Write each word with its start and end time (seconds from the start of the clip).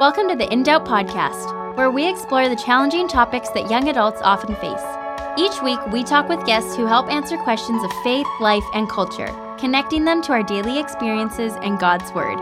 Welcome 0.00 0.28
to 0.28 0.36
the 0.36 0.48
In 0.52 0.62
Doubt 0.62 0.84
podcast, 0.84 1.76
where 1.76 1.90
we 1.90 2.08
explore 2.08 2.48
the 2.48 2.54
challenging 2.54 3.08
topics 3.08 3.48
that 3.48 3.68
young 3.68 3.88
adults 3.88 4.20
often 4.22 4.54
face. 4.54 4.84
Each 5.36 5.60
week, 5.60 5.84
we 5.88 6.04
talk 6.04 6.28
with 6.28 6.46
guests 6.46 6.76
who 6.76 6.86
help 6.86 7.10
answer 7.10 7.36
questions 7.38 7.82
of 7.82 7.90
faith, 8.04 8.28
life, 8.38 8.62
and 8.74 8.88
culture, 8.88 9.26
connecting 9.58 10.04
them 10.04 10.22
to 10.22 10.30
our 10.30 10.44
daily 10.44 10.78
experiences 10.78 11.54
and 11.62 11.80
God's 11.80 12.12
Word. 12.12 12.38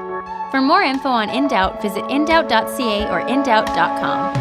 For 0.51 0.61
more 0.61 0.83
info 0.83 1.09
on 1.09 1.31
In 1.31 1.49
Doubt, 1.49 1.81
visit 1.81 2.05
indoubt.ca 2.05 3.09
or 3.09 3.23
indoubt.com. 3.23 4.35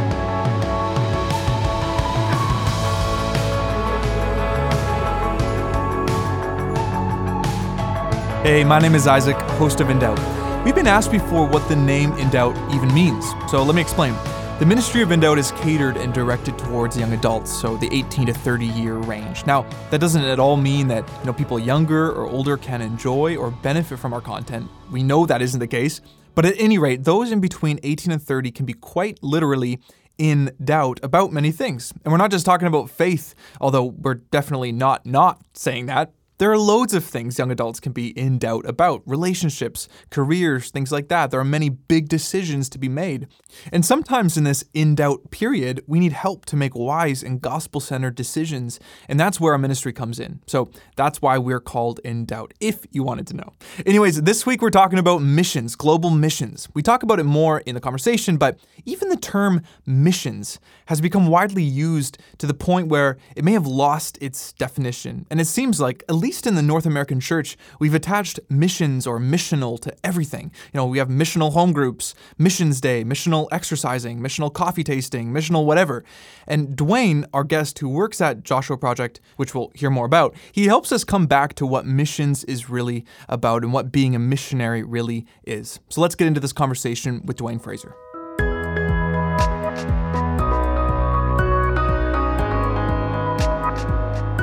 Hey, 8.43 8.65
my 8.65 8.79
name 8.79 8.93
is 8.93 9.07
Isaac, 9.07 9.37
host 9.51 9.79
of 9.79 9.89
In 9.89 9.99
Doubt. 9.99 10.34
We've 10.65 10.73
been 10.73 10.87
asked 10.87 11.11
before 11.11 11.47
what 11.47 11.69
the 11.69 11.75
name 11.75 12.11
In 12.13 12.27
Doubt 12.31 12.57
even 12.73 12.91
means, 12.91 13.23
so 13.51 13.61
let 13.61 13.75
me 13.75 13.81
explain. 13.83 14.15
The 14.57 14.65
Ministry 14.65 15.03
of 15.03 15.11
In 15.11 15.19
Doubt 15.19 15.37
is 15.37 15.51
catered 15.51 15.95
and 15.95 16.11
directed 16.11 16.57
towards 16.57 16.97
young 16.97 17.13
adults, 17.13 17.51
so 17.51 17.77
the 17.77 17.87
18 17.93 18.25
to 18.25 18.33
30 18.33 18.65
year 18.65 18.95
range. 18.95 19.45
Now, 19.45 19.61
that 19.91 20.01
doesn't 20.01 20.23
at 20.23 20.39
all 20.39 20.57
mean 20.57 20.87
that 20.87 21.07
you 21.19 21.25
know 21.27 21.33
people 21.33 21.59
younger 21.59 22.11
or 22.11 22.25
older 22.25 22.57
can 22.57 22.81
enjoy 22.81 23.37
or 23.37 23.51
benefit 23.51 23.99
from 23.99 24.11
our 24.11 24.21
content. 24.21 24.67
We 24.91 25.03
know 25.03 25.27
that 25.27 25.39
isn't 25.43 25.59
the 25.59 25.67
case. 25.67 26.01
But 26.33 26.45
at 26.47 26.55
any 26.57 26.79
rate, 26.79 27.03
those 27.03 27.31
in 27.31 27.41
between 27.41 27.79
18 27.83 28.11
and 28.11 28.21
30 28.21 28.49
can 28.49 28.65
be 28.65 28.73
quite 28.73 29.21
literally 29.21 29.79
in 30.17 30.51
doubt 30.63 30.99
about 31.03 31.31
many 31.31 31.51
things. 31.51 31.93
And 32.03 32.11
we're 32.11 32.17
not 32.17 32.31
just 32.31 32.43
talking 32.43 32.67
about 32.67 32.89
faith, 32.89 33.35
although 33.61 33.83
we're 33.83 34.15
definitely 34.15 34.71
not 34.71 35.05
not 35.05 35.41
saying 35.53 35.85
that. 35.85 36.11
There 36.37 36.51
are 36.51 36.57
loads 36.57 36.93
of 36.93 37.05
things 37.05 37.39
young 37.39 37.49
adults 37.49 37.79
can 37.79 37.93
be 37.93 38.09
in 38.09 38.39
doubt 38.39 38.65
about 38.65 39.01
relationships, 39.05 39.87
careers, 40.09 40.69
things 40.69 40.91
like 40.91 41.07
that. 41.07 41.31
There 41.31 41.39
are 41.39 41.45
many 41.45 41.69
big 41.69 42.09
decisions 42.09 42.67
to 42.69 42.77
be 42.77 42.89
made. 42.89 43.27
And 43.71 43.85
sometimes 43.85 44.35
in 44.35 44.43
this 44.43 44.65
in 44.73 44.95
doubt 44.95 45.31
period, 45.31 45.81
we 45.87 45.97
need 45.97 46.11
help 46.11 46.45
to 46.47 46.57
make 46.57 46.75
wise 46.75 47.23
and 47.23 47.39
gospel 47.39 47.79
centered 47.79 48.15
decisions. 48.15 48.81
And 49.07 49.17
that's 49.17 49.39
where 49.39 49.53
our 49.53 49.57
ministry 49.57 49.93
comes 49.93 50.19
in. 50.19 50.41
So 50.45 50.69
that's 50.97 51.21
why 51.21 51.37
we're 51.37 51.61
called 51.61 52.01
In 52.03 52.25
Doubt, 52.25 52.53
if 52.59 52.85
you 52.91 53.01
wanted 53.01 53.27
to 53.27 53.37
know. 53.37 53.53
Anyways, 53.85 54.23
this 54.23 54.45
week 54.45 54.61
we're 54.61 54.71
talking 54.71 54.99
about 54.99 55.21
missions, 55.21 55.77
global 55.77 56.09
missions. 56.09 56.67
We 56.73 56.81
talk 56.81 57.03
about 57.03 57.21
it 57.21 57.25
more 57.25 57.59
in 57.61 57.75
the 57.75 57.81
conversation, 57.81 58.35
but 58.35 58.59
even 58.83 59.07
the 59.07 59.15
term 59.15 59.61
missions 59.85 60.59
has 60.87 60.99
become 60.99 61.27
widely 61.27 61.63
used 61.63 62.17
to 62.39 62.47
the 62.47 62.53
point 62.53 62.89
where 62.89 63.15
it 63.37 63.45
may 63.45 63.53
have 63.53 63.65
lost 63.65 64.17
its 64.19 64.51
definition. 64.51 65.25
And 65.31 65.39
it 65.39 65.45
seems 65.45 65.79
like, 65.79 66.03
at 66.09 66.15
least 66.25 66.47
in 66.47 66.55
the 66.55 66.61
North 66.63 66.87
American 66.87 67.19
church, 67.19 67.55
we've 67.79 67.93
attached 67.93 68.39
missions 68.49 69.05
or 69.05 69.19
missional 69.19 69.79
to 69.79 69.93
everything. 70.03 70.51
You 70.73 70.79
know, 70.79 70.87
we 70.87 70.97
have 70.97 71.07
missional 71.07 71.53
home 71.53 71.71
groups, 71.71 72.15
missions 72.39 72.81
day, 72.81 73.03
missional 73.03 73.47
exercising, 73.51 74.19
missional 74.19 74.51
coffee 74.51 74.83
tasting, 74.83 75.31
missional 75.31 75.65
whatever. 75.65 76.03
And 76.47 76.75
Duane, 76.75 77.27
our 77.31 77.43
guest 77.43 77.77
who 77.77 77.89
works 77.89 78.21
at 78.21 78.41
Joshua 78.41 78.75
Project, 78.75 79.21
which 79.35 79.53
we'll 79.53 79.71
hear 79.75 79.91
more 79.91 80.07
about, 80.07 80.33
he 80.51 80.65
helps 80.65 80.91
us 80.91 81.03
come 81.03 81.27
back 81.27 81.53
to 81.55 81.65
what 81.67 81.85
missions 81.85 82.43
is 82.45 82.71
really 82.71 83.05
about 83.29 83.61
and 83.61 83.71
what 83.71 83.91
being 83.91 84.15
a 84.15 84.19
missionary 84.19 84.81
really 84.81 85.27
is. 85.43 85.79
So 85.89 86.01
let's 86.01 86.15
get 86.15 86.25
into 86.25 86.39
this 86.39 86.53
conversation 86.53 87.21
with 87.23 87.37
Duane 87.37 87.59
Frasier. 87.59 87.93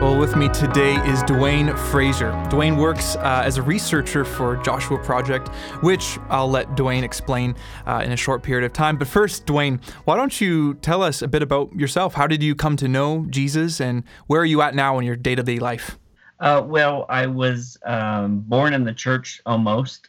Well, 0.03 0.19
with 0.19 0.35
me 0.35 0.49
today 0.49 0.97
is 1.09 1.23
Duane 1.23 1.69
Frasier. 1.69 2.51
Duane 2.51 2.77
works 2.77 3.15
uh, 3.15 3.43
as 3.45 3.57
a 3.57 3.63
researcher 3.63 4.25
for 4.25 4.57
Joshua 4.57 4.99
Project, 4.99 5.47
which 5.81 6.19
I'll 6.29 6.51
let 6.51 6.75
Duane 6.75 7.05
explain 7.05 7.55
uh, 7.87 8.03
in 8.05 8.11
a 8.11 8.17
short 8.17 8.43
period 8.43 8.67
of 8.67 8.73
time. 8.73 8.97
But 8.97 9.07
first, 9.07 9.47
Duane, 9.47 9.81
why 10.05 10.17
don't 10.17 10.41
you 10.41 10.75
tell 10.75 11.05
us 11.05 11.23
a 11.23 11.29
bit 11.29 11.41
about 11.41 11.73
yourself? 11.77 12.15
How 12.15 12.27
did 12.27 12.43
you 12.43 12.57
come 12.57 12.77
to 12.79 12.89
know 12.89 13.27
Jesus, 13.31 13.81
and 13.81 14.03
where 14.27 14.41
are 14.41 14.45
you 14.45 14.61
at 14.61 14.75
now 14.75 14.99
in 14.99 15.07
your 15.07 15.15
day 15.15 15.37
to 15.37 15.43
day 15.45 15.61
life? 15.61 16.01
Uh, 16.41 16.65
well, 16.67 17.07
I 17.09 17.27
was 17.27 17.79
um, 17.85 18.41
born 18.41 18.75
in 18.75 18.83
the 18.83 18.95
church 18.95 19.41
almost. 19.47 20.09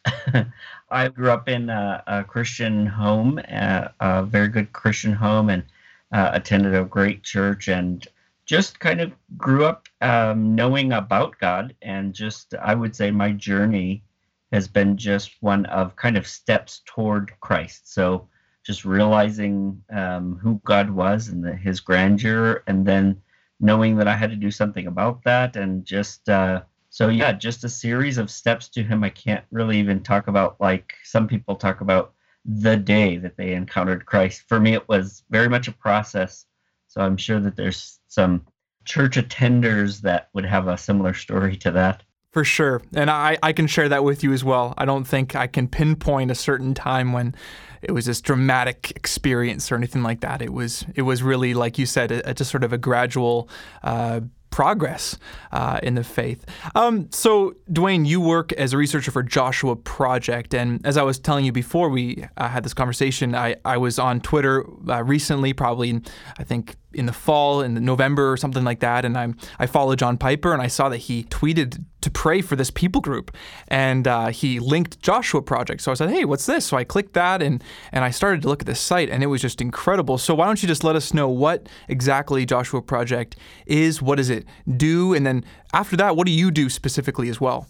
I 0.89 1.09
grew 1.09 1.29
up 1.29 1.47
in 1.47 1.69
a, 1.69 2.03
a 2.07 2.23
Christian 2.23 2.87
home, 2.87 3.37
a, 3.37 3.93
a, 3.99 4.23
very 4.23 4.47
good 4.47 4.73
Christian 4.73 5.13
home, 5.13 5.51
and 5.51 5.63
uh, 6.11 6.31
attended 6.33 6.73
a 6.73 6.83
great 6.83 7.21
church 7.21 7.67
and 7.67 8.07
just 8.45 8.79
kind 8.79 9.01
of 9.01 9.13
grew 9.37 9.65
up 9.65 9.87
um, 10.01 10.55
knowing 10.55 10.93
about 10.93 11.37
God, 11.39 11.75
and 11.81 12.13
just 12.13 12.53
I 12.55 12.75
would 12.75 12.95
say 12.95 13.11
my 13.11 13.31
journey 13.31 14.03
has 14.51 14.67
been 14.67 14.97
just 14.97 15.31
one 15.41 15.65
of 15.67 15.95
kind 15.95 16.17
of 16.17 16.27
steps 16.27 16.81
toward 16.85 17.31
Christ. 17.39 17.91
So 17.93 18.27
just 18.63 18.85
realizing 18.85 19.83
um, 19.91 20.37
who 20.41 20.61
God 20.63 20.89
was 20.89 21.27
and 21.29 21.43
the, 21.43 21.55
His 21.55 21.79
grandeur, 21.79 22.63
and 22.67 22.85
then 22.85 23.21
knowing 23.59 23.95
that 23.97 24.07
I 24.07 24.15
had 24.15 24.29
to 24.29 24.35
do 24.35 24.51
something 24.51 24.87
about 24.87 25.23
that, 25.23 25.55
and 25.55 25.85
just 25.85 26.29
uh, 26.29 26.61
so 26.89 27.09
yeah, 27.09 27.31
just 27.31 27.63
a 27.63 27.69
series 27.69 28.17
of 28.17 28.29
steps 28.29 28.69
to 28.69 28.83
Him. 28.83 29.03
I 29.03 29.09
can't 29.09 29.45
really 29.51 29.79
even 29.79 30.03
talk 30.03 30.27
about 30.27 30.59
like 30.59 30.93
some 31.03 31.27
people 31.27 31.55
talk 31.55 31.81
about 31.81 32.13
the 32.45 32.75
day 32.75 33.17
that 33.17 33.37
they 33.37 33.53
encountered 33.53 34.05
Christ. 34.05 34.43
For 34.47 34.59
me, 34.59 34.73
it 34.73 34.87
was 34.89 35.23
very 35.29 35.47
much 35.47 35.67
a 35.67 35.71
process. 35.71 36.45
So 36.87 37.01
I'm 37.01 37.17
sure 37.17 37.39
that 37.39 37.55
there's 37.55 37.99
some 38.13 38.45
church 38.85 39.17
attenders 39.17 40.01
that 40.01 40.29
would 40.33 40.45
have 40.45 40.67
a 40.67 40.77
similar 40.77 41.13
story 41.13 41.55
to 41.57 41.71
that. 41.71 42.03
For 42.31 42.43
sure. 42.43 42.81
And 42.95 43.11
I, 43.11 43.37
I 43.43 43.53
can 43.53 43.67
share 43.67 43.87
that 43.89 44.03
with 44.03 44.23
you 44.23 44.33
as 44.33 44.43
well. 44.43 44.73
I 44.77 44.85
don't 44.85 45.03
think 45.03 45.35
I 45.35 45.45
can 45.45 45.67
pinpoint 45.67 46.31
a 46.31 46.35
certain 46.35 46.73
time 46.73 47.13
when 47.13 47.35
it 47.81 47.91
was 47.91 48.05
this 48.05 48.21
dramatic 48.21 48.91
experience 48.95 49.71
or 49.71 49.75
anything 49.75 50.01
like 50.01 50.21
that. 50.21 50.41
It 50.41 50.51
was 50.51 50.85
it 50.95 51.03
was 51.03 51.21
really, 51.21 51.53
like 51.53 51.77
you 51.77 51.85
said, 51.85 52.11
a, 52.11 52.31
a 52.31 52.33
just 52.33 52.49
sort 52.49 52.63
of 52.63 52.73
a 52.73 52.77
gradual 52.77 53.49
uh, 53.83 54.21
progress 54.49 55.17
uh, 55.51 55.79
in 55.83 55.95
the 55.95 56.03
faith. 56.03 56.45
Um, 56.75 57.09
so, 57.11 57.55
Duane, 57.71 58.05
you 58.05 58.21
work 58.21 58.53
as 58.53 58.71
a 58.71 58.77
researcher 58.77 59.11
for 59.11 59.23
Joshua 59.23 59.75
Project, 59.75 60.53
and 60.53 60.85
as 60.85 60.95
I 60.95 61.01
was 61.03 61.17
telling 61.17 61.43
you 61.43 61.51
before 61.51 61.89
we 61.89 62.25
uh, 62.37 62.49
had 62.49 62.63
this 62.63 62.73
conversation, 62.73 63.33
I, 63.33 63.55
I 63.65 63.77
was 63.77 63.97
on 63.97 64.21
Twitter 64.21 64.63
uh, 64.87 65.03
recently, 65.03 65.53
probably 65.53 66.01
I 66.37 66.43
think 66.43 66.75
in 66.93 67.05
the 67.05 67.13
fall, 67.13 67.61
in 67.61 67.73
November 67.85 68.31
or 68.31 68.37
something 68.37 68.63
like 68.63 68.79
that. 68.79 69.05
And 69.05 69.17
I'm 69.17 69.37
I 69.59 69.65
follow 69.65 69.95
John 69.95 70.17
Piper, 70.17 70.53
and 70.53 70.61
I 70.61 70.67
saw 70.67 70.89
that 70.89 70.97
he 70.97 71.23
tweeted 71.25 71.83
to 72.01 72.11
pray 72.11 72.41
for 72.41 72.55
this 72.55 72.69
people 72.69 73.01
group, 73.01 73.35
and 73.67 74.07
uh, 74.07 74.27
he 74.27 74.59
linked 74.59 74.99
Joshua 74.99 75.41
Project. 75.41 75.81
So 75.81 75.91
I 75.91 75.95
said, 75.95 76.09
hey, 76.09 76.25
what's 76.25 76.45
this? 76.45 76.65
So 76.65 76.77
I 76.77 76.83
clicked 76.83 77.13
that, 77.13 77.41
and 77.41 77.63
and 77.91 78.03
I 78.03 78.11
started 78.11 78.41
to 78.43 78.47
look 78.47 78.61
at 78.61 78.67
this 78.67 78.79
site, 78.79 79.09
and 79.09 79.23
it 79.23 79.27
was 79.27 79.41
just 79.41 79.61
incredible. 79.61 80.17
So 80.17 80.35
why 80.35 80.45
don't 80.45 80.61
you 80.61 80.67
just 80.67 80.83
let 80.83 80.95
us 80.95 81.13
know 81.13 81.29
what 81.29 81.67
exactly 81.87 82.45
Joshua 82.45 82.81
Project 82.81 83.35
is? 83.65 84.01
What 84.01 84.15
does 84.15 84.29
it 84.29 84.45
do? 84.77 85.13
And 85.13 85.25
then 85.25 85.43
after 85.73 85.95
that, 85.97 86.15
what 86.15 86.27
do 86.27 86.31
you 86.31 86.51
do 86.51 86.69
specifically 86.69 87.29
as 87.29 87.39
well? 87.39 87.67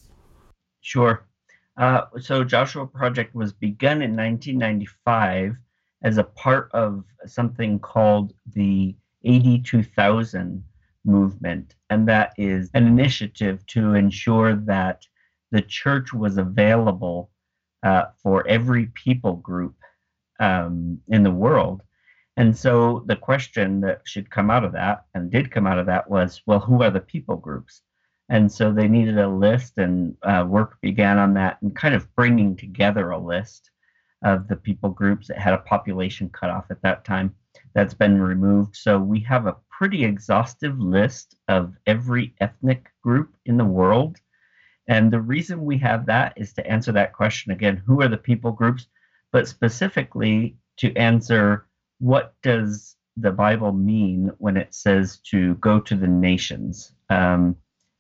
Sure. 0.82 1.26
Uh, 1.78 2.02
so 2.20 2.44
Joshua 2.44 2.86
Project 2.86 3.34
was 3.34 3.52
begun 3.52 4.02
in 4.02 4.16
1995 4.16 5.56
as 6.04 6.18
a 6.18 6.24
part 6.24 6.70
of 6.74 7.04
something 7.26 7.80
called 7.80 8.34
the 8.54 8.96
AD 9.26 9.66
2000 9.66 10.64
movement, 11.06 11.76
and 11.90 12.08
that 12.08 12.34
is 12.38 12.70
an 12.74 12.88
initiative 12.88 13.66
to 13.68 13.94
ensure 13.94 14.56
that 14.56 15.06
the 15.52 15.62
church 15.62 16.14
was 16.14 16.38
available 16.38 17.30
uh, 17.84 18.06
for 18.22 18.48
every 18.48 18.88
people 18.88 19.34
group 19.34 19.76
um, 20.40 21.00
in 21.10 21.24
the 21.24 21.32
world. 21.32 21.82
And 22.38 22.58
so 22.58 23.04
the 23.06 23.16
question 23.16 23.82
that 23.82 24.02
should 24.06 24.32
come 24.32 24.50
out 24.50 24.64
of 24.64 24.72
that, 24.72 25.06
and 25.14 25.30
did 25.30 25.52
come 25.52 25.68
out 25.68 25.78
of 25.78 25.86
that, 25.86 26.10
was 26.10 26.42
well, 26.48 26.60
who 26.60 26.82
are 26.82 26.90
the 26.90 27.00
people 27.00 27.36
groups? 27.36 27.82
And 28.30 28.52
so 28.52 28.72
they 28.72 28.88
needed 28.88 29.20
a 29.20 29.28
list, 29.28 29.78
and 29.78 30.16
uh, 30.24 30.46
work 30.48 30.80
began 30.82 31.20
on 31.20 31.34
that 31.36 31.62
and 31.62 31.76
kind 31.76 31.94
of 31.94 32.14
bringing 32.16 32.56
together 32.56 33.12
a 33.12 33.20
list 33.20 33.70
of 34.24 34.48
the 34.48 34.56
people 34.56 34.90
groups 34.90 35.28
that 35.28 35.38
had 35.38 35.54
a 35.54 35.60
population 35.60 36.30
cutoff 36.30 36.66
at 36.72 36.81
that 36.81 37.04
time 37.04 37.36
that's 37.74 37.94
been 37.94 38.22
removed. 38.22 38.75
So 38.75 39.00
we 39.00 39.20
have 39.22 39.48
a 39.48 39.56
pretty 39.70 40.04
exhaustive 40.04 40.80
list 40.80 41.36
of 41.48 41.74
every 41.88 42.36
ethnic 42.40 42.90
group 43.02 43.36
in 43.46 43.58
the 43.58 43.66
world. 43.66 44.18
And 44.88 45.12
the 45.12 45.22
reason 45.22 45.66
we 45.66 45.78
have 45.80 46.06
that 46.08 46.34
is 46.36 46.54
to 46.54 46.68
answer 46.68 46.92
that 46.92 47.14
question 47.14 47.52
again 47.52 47.81
who 47.86 48.02
are 48.02 48.08
the 48.08 48.18
people 48.18 48.52
groups? 48.52 48.88
But 49.31 49.48
specifically 49.48 50.58
to 50.78 50.96
answer 50.96 51.66
what 52.00 52.36
does 52.44 52.96
the 53.18 53.31
Bible 53.31 53.72
mean 53.72 54.31
when 54.38 54.58
it 54.58 54.74
says 54.74 55.19
to 55.30 55.56
go 55.56 55.80
to 55.80 55.96
the 55.96 56.08
nations? 56.08 56.94
Um, 57.10 57.56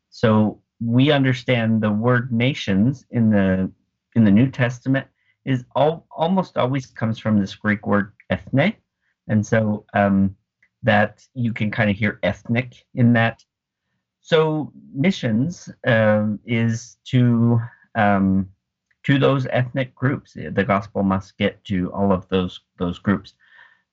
so 0.09 0.61
we 0.79 1.11
understand 1.11 1.81
the 1.81 1.91
word 1.91 2.31
nations 2.31 3.05
in 3.11 3.29
the 3.29 3.71
in 4.15 4.25
the 4.25 4.31
New 4.31 4.49
Testament 4.49 5.07
is 5.45 5.65
all, 5.75 6.05
almost 6.11 6.57
always 6.57 6.85
comes 6.85 7.19
from 7.19 7.39
this 7.39 7.55
Greek 7.55 7.85
word 7.85 8.13
ethne, 8.29 8.73
and 9.27 9.45
so 9.45 9.85
um, 9.93 10.35
that 10.83 11.25
you 11.33 11.53
can 11.53 11.71
kind 11.71 11.89
of 11.89 11.95
hear 11.95 12.19
ethnic 12.23 12.85
in 12.93 13.13
that. 13.13 13.43
So 14.21 14.71
missions 14.93 15.69
um, 15.85 16.39
is 16.45 16.97
to 17.05 17.59
um, 17.95 18.49
to 19.03 19.19
those 19.19 19.47
ethnic 19.47 19.93
groups. 19.95 20.33
The 20.33 20.63
gospel 20.63 21.03
must 21.03 21.37
get 21.37 21.63
to 21.65 21.91
all 21.93 22.11
of 22.11 22.27
those 22.29 22.61
those 22.77 22.99
groups. 22.99 23.33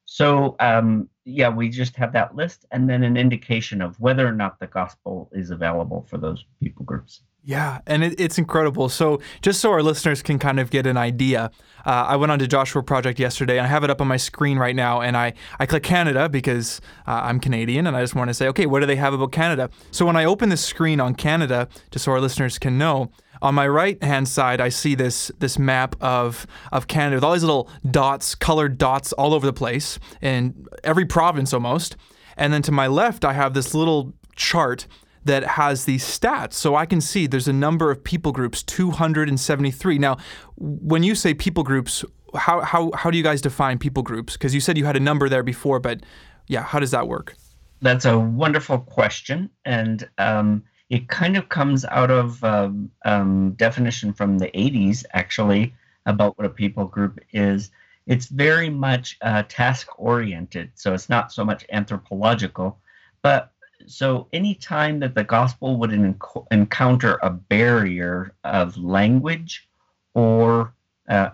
So 0.04 0.56
um, 0.60 1.08
yeah, 1.24 1.48
we 1.48 1.68
just 1.68 1.96
have 1.96 2.12
that 2.12 2.34
list 2.34 2.66
and 2.72 2.88
then 2.88 3.04
an 3.04 3.16
indication 3.16 3.80
of 3.80 3.98
whether 4.00 4.26
or 4.26 4.32
not 4.32 4.58
the 4.58 4.66
gospel 4.66 5.30
is 5.32 5.50
available 5.50 6.06
for 6.08 6.18
those 6.18 6.44
people 6.62 6.84
groups. 6.84 7.22
Yeah, 7.42 7.80
and 7.86 8.04
it, 8.04 8.20
it's 8.20 8.36
incredible. 8.36 8.90
So, 8.90 9.20
just 9.40 9.60
so 9.60 9.70
our 9.70 9.82
listeners 9.82 10.22
can 10.22 10.38
kind 10.38 10.60
of 10.60 10.70
get 10.70 10.86
an 10.86 10.98
idea, 10.98 11.50
uh, 11.86 11.90
I 12.08 12.16
went 12.16 12.30
on 12.30 12.38
to 12.38 12.46
Joshua 12.46 12.82
Project 12.82 13.18
yesterday, 13.18 13.56
and 13.56 13.66
I 13.66 13.70
have 13.70 13.82
it 13.82 13.88
up 13.88 14.02
on 14.02 14.08
my 14.08 14.18
screen 14.18 14.58
right 14.58 14.76
now. 14.76 15.00
And 15.00 15.16
I, 15.16 15.32
I 15.58 15.64
click 15.64 15.82
Canada 15.82 16.28
because 16.28 16.82
uh, 17.06 17.22
I'm 17.24 17.40
Canadian, 17.40 17.86
and 17.86 17.96
I 17.96 18.02
just 18.02 18.14
want 18.14 18.28
to 18.28 18.34
say, 18.34 18.46
okay, 18.48 18.66
what 18.66 18.80
do 18.80 18.86
they 18.86 18.96
have 18.96 19.14
about 19.14 19.32
Canada? 19.32 19.70
So, 19.90 20.04
when 20.04 20.16
I 20.16 20.26
open 20.26 20.50
the 20.50 20.56
screen 20.58 21.00
on 21.00 21.14
Canada, 21.14 21.68
just 21.90 22.04
so 22.04 22.12
our 22.12 22.20
listeners 22.20 22.58
can 22.58 22.76
know, 22.76 23.10
on 23.40 23.54
my 23.54 23.66
right 23.66 24.02
hand 24.02 24.28
side, 24.28 24.60
I 24.60 24.68
see 24.68 24.94
this 24.94 25.32
this 25.38 25.58
map 25.58 25.96
of 26.02 26.46
of 26.72 26.88
Canada 26.88 27.16
with 27.16 27.24
all 27.24 27.32
these 27.32 27.42
little 27.42 27.70
dots, 27.90 28.34
colored 28.34 28.76
dots 28.76 29.14
all 29.14 29.32
over 29.32 29.46
the 29.46 29.54
place 29.54 29.98
in 30.20 30.66
every 30.84 31.06
province 31.06 31.54
almost. 31.54 31.96
And 32.36 32.52
then 32.52 32.60
to 32.62 32.72
my 32.72 32.86
left, 32.86 33.24
I 33.24 33.32
have 33.32 33.54
this 33.54 33.74
little 33.74 34.12
chart 34.36 34.86
that 35.24 35.44
has 35.44 35.84
these 35.84 36.04
stats. 36.04 36.54
So 36.54 36.74
I 36.74 36.86
can 36.86 37.00
see 37.00 37.26
there's 37.26 37.48
a 37.48 37.52
number 37.52 37.90
of 37.90 38.02
people 38.02 38.32
groups, 38.32 38.62
273. 38.62 39.98
Now, 39.98 40.16
when 40.56 41.02
you 41.02 41.14
say 41.14 41.34
people 41.34 41.62
groups, 41.62 42.04
how, 42.34 42.60
how, 42.60 42.90
how 42.94 43.10
do 43.10 43.18
you 43.18 43.24
guys 43.24 43.40
define 43.40 43.78
people 43.78 44.02
groups? 44.02 44.34
Because 44.34 44.54
you 44.54 44.60
said 44.60 44.78
you 44.78 44.84
had 44.84 44.96
a 44.96 45.00
number 45.00 45.28
there 45.28 45.42
before, 45.42 45.78
but 45.78 46.00
yeah, 46.46 46.62
how 46.62 46.78
does 46.78 46.90
that 46.92 47.06
work? 47.06 47.34
That's 47.82 48.04
a 48.04 48.18
wonderful 48.18 48.78
question. 48.78 49.50
And 49.64 50.08
um, 50.18 50.62
it 50.88 51.08
kind 51.08 51.36
of 51.36 51.48
comes 51.48 51.84
out 51.84 52.10
of 52.10 52.42
um, 52.44 52.90
um, 53.04 53.52
definition 53.52 54.12
from 54.12 54.38
the 54.38 54.48
80s, 54.48 55.04
actually, 55.12 55.74
about 56.06 56.36
what 56.38 56.46
a 56.46 56.50
people 56.50 56.86
group 56.86 57.20
is. 57.32 57.70
It's 58.06 58.26
very 58.26 58.70
much 58.70 59.16
uh, 59.22 59.44
task 59.48 59.86
oriented. 59.98 60.72
So 60.74 60.94
it's 60.94 61.08
not 61.08 61.32
so 61.32 61.44
much 61.44 61.64
anthropological, 61.70 62.78
but 63.22 63.52
so 63.86 64.28
any 64.32 64.54
time 64.54 65.00
that 65.00 65.14
the 65.14 65.24
gospel 65.24 65.76
would 65.78 65.90
enc- 65.90 66.46
encounter 66.50 67.18
a 67.22 67.30
barrier 67.30 68.34
of 68.44 68.76
language 68.76 69.68
or 70.14 70.74
uh, 71.08 71.30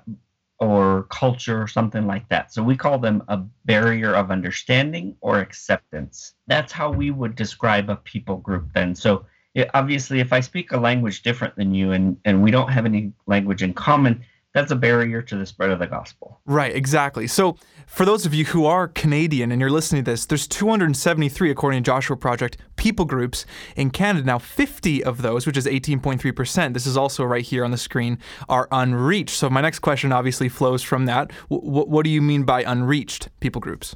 or 0.59 1.03
culture 1.11 1.61
or 1.61 1.67
something 1.67 2.07
like 2.07 2.27
that 2.31 2.53
so 2.53 2.63
we 2.63 2.77
call 2.77 2.99
them 2.99 3.23
a 3.29 3.37
barrier 3.67 4.15
of 4.15 4.31
understanding 4.31 5.15
or 5.21 5.41
acceptance. 5.41 6.35
That's 6.47 6.73
how 6.73 6.91
we 6.91 7.11
would 7.11 7.37
describe 7.37 7.91
a 7.91 7.97
people 7.97 8.39
group 8.39 8.71
then. 8.75 8.95
So 8.95 9.27
it, 9.57 9.71
obviously 9.75 10.21
if 10.21 10.33
i 10.33 10.41
speak 10.41 10.71
a 10.73 10.77
language 10.77 11.23
different 11.23 11.57
than 11.57 11.75
you 11.75 11.93
and 11.93 12.17
and 12.25 12.43
we 12.43 12.51
don't 12.53 12.71
have 12.71 12.87
any 12.87 13.13
language 13.27 13.63
in 13.63 13.75
common 13.75 14.23
that's 14.57 14.73
a 14.73 14.77
barrier 14.77 15.21
to 15.21 15.37
the 15.37 15.45
spread 15.45 15.69
of 15.69 15.79
the 15.79 15.87
gospel. 15.87 16.41
Right, 16.47 16.75
exactly. 16.75 17.27
So, 17.27 17.59
for 17.87 18.07
those 18.07 18.25
of 18.25 18.33
you 18.33 18.47
who 18.47 18.65
are 18.65 18.89
Canadian 18.89 19.53
and 19.53 19.61
you're 19.61 19.71
listening 19.71 20.03
to 20.03 20.11
this, 20.11 20.25
there's 20.25 20.47
273, 20.47 21.51
according 21.51 21.83
to 21.83 21.87
Joshua 21.87 22.17
Project, 22.17 22.57
people 22.77 23.05
groups 23.05 23.45
in 23.77 23.91
Canada. 23.91 24.25
Now, 24.25 24.39
50 24.39 25.05
of 25.05 25.21
those, 25.21 25.47
which 25.47 25.59
is 25.59 25.67
18.3%, 25.67 26.73
this 26.73 26.87
is 26.87 26.97
also 26.97 27.23
right 27.23 27.45
here 27.45 27.67
on 27.67 27.71
the 27.71 27.77
screen, 27.77 28.19
are 28.49 28.67
unreached. 28.73 29.37
So, 29.37 29.51
my 29.51 29.61
next 29.61 29.81
question 29.81 30.11
obviously 30.11 30.49
flows 30.49 30.83
from 30.83 31.05
that. 31.05 31.33
W- 31.51 31.85
what 31.87 32.05
do 32.05 32.11
you 32.11 32.23
mean 32.23 32.45
by 32.45 32.63
unreached 32.63 33.29
people 33.41 33.61
groups? 33.61 33.95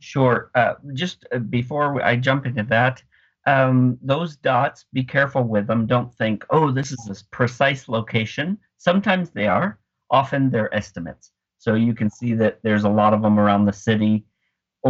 Sure. 0.00 0.50
Uh, 0.56 0.74
just 0.92 1.24
uh, 1.32 1.38
before 1.38 2.02
I 2.02 2.16
jump 2.16 2.46
into 2.46 2.64
that, 2.64 3.00
um, 3.46 3.96
those 4.02 4.34
dots, 4.34 4.86
be 4.92 5.04
careful 5.04 5.44
with 5.44 5.68
them. 5.68 5.86
Don't 5.86 6.12
think, 6.12 6.44
oh, 6.50 6.72
this 6.72 6.90
is 6.90 6.98
this 7.06 7.22
precise 7.22 7.88
location. 7.88 8.58
Sometimes 8.78 9.30
they 9.30 9.46
are, 9.46 9.78
often 10.18 10.50
they're 10.50 10.74
estimates. 10.82 11.32
So 11.58 11.70
you 11.86 11.94
can 12.00 12.10
see 12.10 12.32
that 12.42 12.54
there's 12.64 12.84
a 12.84 12.96
lot 13.00 13.14
of 13.14 13.22
them 13.22 13.38
around 13.38 13.64
the 13.64 13.80
city. 13.88 14.14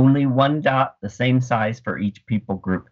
Only 0.03 0.27
one 0.27 0.57
dot, 0.61 0.89
the 1.01 1.15
same 1.23 1.41
size 1.41 1.79
for 1.85 1.99
each 1.99 2.27
people 2.27 2.57
group. 2.67 2.85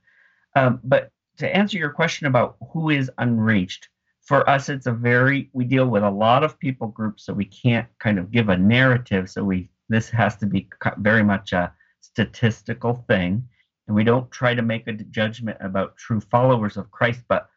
Um, 0.59 0.81
but 0.93 1.03
to 1.41 1.57
answer 1.61 1.79
your 1.79 1.95
question 2.01 2.27
about 2.27 2.57
who 2.71 2.91
is 2.91 3.11
unreached, 3.19 3.89
for 4.31 4.49
us, 4.55 4.69
it's 4.69 4.87
a 4.87 4.93
very, 5.11 5.51
we 5.53 5.65
deal 5.65 5.89
with 5.95 6.05
a 6.05 6.19
lot 6.27 6.45
of 6.45 6.61
people 6.67 6.89
groups, 6.99 7.21
so 7.25 7.33
we 7.33 7.49
can't 7.65 7.89
kind 7.99 8.19
of 8.21 8.31
give 8.37 8.49
a 8.51 8.57
narrative. 8.57 9.25
So 9.29 9.43
we, 9.43 9.69
this 9.89 10.09
has 10.11 10.37
to 10.37 10.47
be 10.47 10.69
very 10.99 11.25
much 11.25 11.53
a 11.53 11.73
statistical 12.01 13.05
thing. 13.09 13.49
And 13.87 13.97
we 13.97 14.05
don't 14.05 14.31
try 14.31 14.55
to 14.55 14.63
make 14.73 14.87
a 14.87 14.93
judgment 14.93 15.59
about 15.61 15.97
true 15.97 16.21
followers 16.21 16.77
of 16.77 16.93
Christ, 16.97 17.23
but 17.29 17.49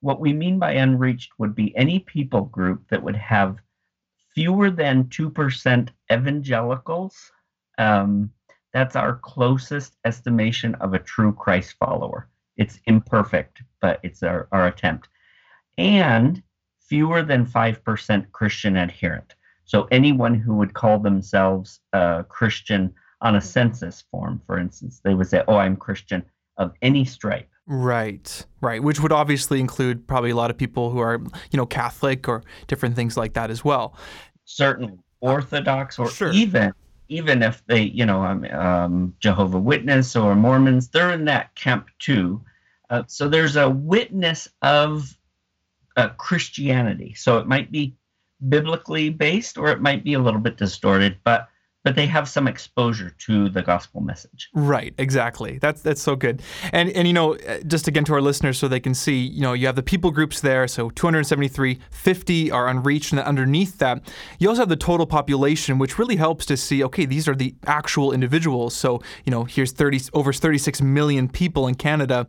what 0.00 0.20
we 0.24 0.32
mean 0.32 0.58
by 0.58 0.72
unreached 0.72 1.30
would 1.38 1.54
be 1.54 1.76
any 1.76 1.98
people 2.00 2.42
group 2.56 2.80
that 2.90 3.02
would 3.04 3.16
have 3.16 3.52
fewer 4.34 4.70
than 4.70 5.04
2% 5.04 5.88
evangelicals. 6.12 7.30
Um, 7.78 8.30
that's 8.72 8.96
our 8.96 9.16
closest 9.16 9.96
estimation 10.04 10.74
of 10.76 10.94
a 10.94 10.98
true 10.98 11.32
Christ 11.32 11.74
follower. 11.78 12.28
It's 12.56 12.78
imperfect, 12.86 13.62
but 13.80 14.00
it's 14.02 14.22
our, 14.22 14.48
our 14.52 14.66
attempt. 14.66 15.08
And 15.78 16.42
fewer 16.80 17.22
than 17.22 17.46
5% 17.46 18.32
Christian 18.32 18.76
adherent. 18.76 19.34
So 19.64 19.86
anyone 19.90 20.34
who 20.34 20.56
would 20.56 20.74
call 20.74 20.98
themselves 20.98 21.80
a 21.92 22.24
Christian 22.28 22.92
on 23.20 23.36
a 23.36 23.40
census 23.40 24.02
form, 24.10 24.42
for 24.46 24.58
instance, 24.58 25.00
they 25.04 25.14
would 25.14 25.28
say, 25.28 25.44
Oh, 25.46 25.56
I'm 25.56 25.76
Christian 25.76 26.24
of 26.56 26.74
any 26.82 27.04
stripe. 27.04 27.48
Right, 27.72 28.44
right. 28.60 28.82
Which 28.82 28.98
would 28.98 29.12
obviously 29.12 29.60
include 29.60 30.08
probably 30.08 30.30
a 30.30 30.34
lot 30.34 30.50
of 30.50 30.58
people 30.58 30.90
who 30.90 30.98
are, 30.98 31.22
you 31.52 31.56
know, 31.56 31.66
Catholic 31.66 32.28
or 32.28 32.42
different 32.66 32.96
things 32.96 33.16
like 33.16 33.34
that 33.34 33.48
as 33.48 33.64
well. 33.64 33.94
Certainly, 34.44 34.98
Orthodox 35.20 35.96
or 35.96 36.10
sure. 36.10 36.32
even 36.32 36.72
even 37.06 37.44
if 37.44 37.64
they, 37.66 37.82
you 37.82 38.04
know, 38.04 38.24
um, 38.24 38.44
um, 38.46 39.14
Jehovah 39.20 39.60
Witness 39.60 40.16
or 40.16 40.34
Mormons, 40.34 40.88
they're 40.88 41.12
in 41.12 41.26
that 41.26 41.54
camp 41.54 41.86
too. 42.00 42.42
Uh, 42.88 43.04
so 43.06 43.28
there's 43.28 43.54
a 43.54 43.70
witness 43.70 44.48
of 44.62 45.16
uh, 45.96 46.08
Christianity. 46.08 47.14
So 47.14 47.38
it 47.38 47.46
might 47.46 47.70
be 47.70 47.94
biblically 48.48 49.10
based 49.10 49.56
or 49.56 49.70
it 49.70 49.80
might 49.80 50.02
be 50.02 50.14
a 50.14 50.18
little 50.18 50.40
bit 50.40 50.56
distorted, 50.56 51.18
but 51.22 51.48
but 51.82 51.96
they 51.96 52.06
have 52.06 52.28
some 52.28 52.46
exposure 52.46 53.10
to 53.18 53.48
the 53.48 53.62
gospel 53.62 54.00
message. 54.00 54.50
Right, 54.54 54.94
exactly. 54.98 55.58
That's 55.58 55.80
that's 55.82 56.02
so 56.02 56.16
good. 56.16 56.42
And 56.72 56.90
and 56.90 57.06
you 57.08 57.14
know, 57.14 57.36
uh, 57.36 57.60
just 57.66 57.88
again 57.88 58.04
to 58.04 58.14
our 58.14 58.20
listeners 58.20 58.58
so 58.58 58.68
they 58.68 58.80
can 58.80 58.94
see, 58.94 59.18
you 59.18 59.40
know, 59.40 59.52
you 59.52 59.66
have 59.66 59.76
the 59.76 59.82
people 59.82 60.10
groups 60.10 60.40
there, 60.40 60.68
so 60.68 60.90
273, 60.90 61.78
50 61.90 62.50
are 62.50 62.68
unreached 62.68 63.12
and 63.12 63.20
underneath 63.20 63.78
that, 63.78 64.02
you 64.38 64.48
also 64.48 64.62
have 64.62 64.68
the 64.68 64.76
total 64.76 65.06
population 65.06 65.78
which 65.78 65.98
really 65.98 66.16
helps 66.16 66.44
to 66.46 66.56
see 66.56 66.84
okay, 66.84 67.04
these 67.06 67.26
are 67.26 67.34
the 67.34 67.54
actual 67.66 68.12
individuals. 68.12 68.74
So, 68.74 69.00
you 69.24 69.30
know, 69.30 69.44
here's 69.44 69.72
30 69.72 70.00
over 70.12 70.32
36 70.32 70.82
million 70.82 71.28
people 71.28 71.66
in 71.66 71.74
Canada 71.74 72.26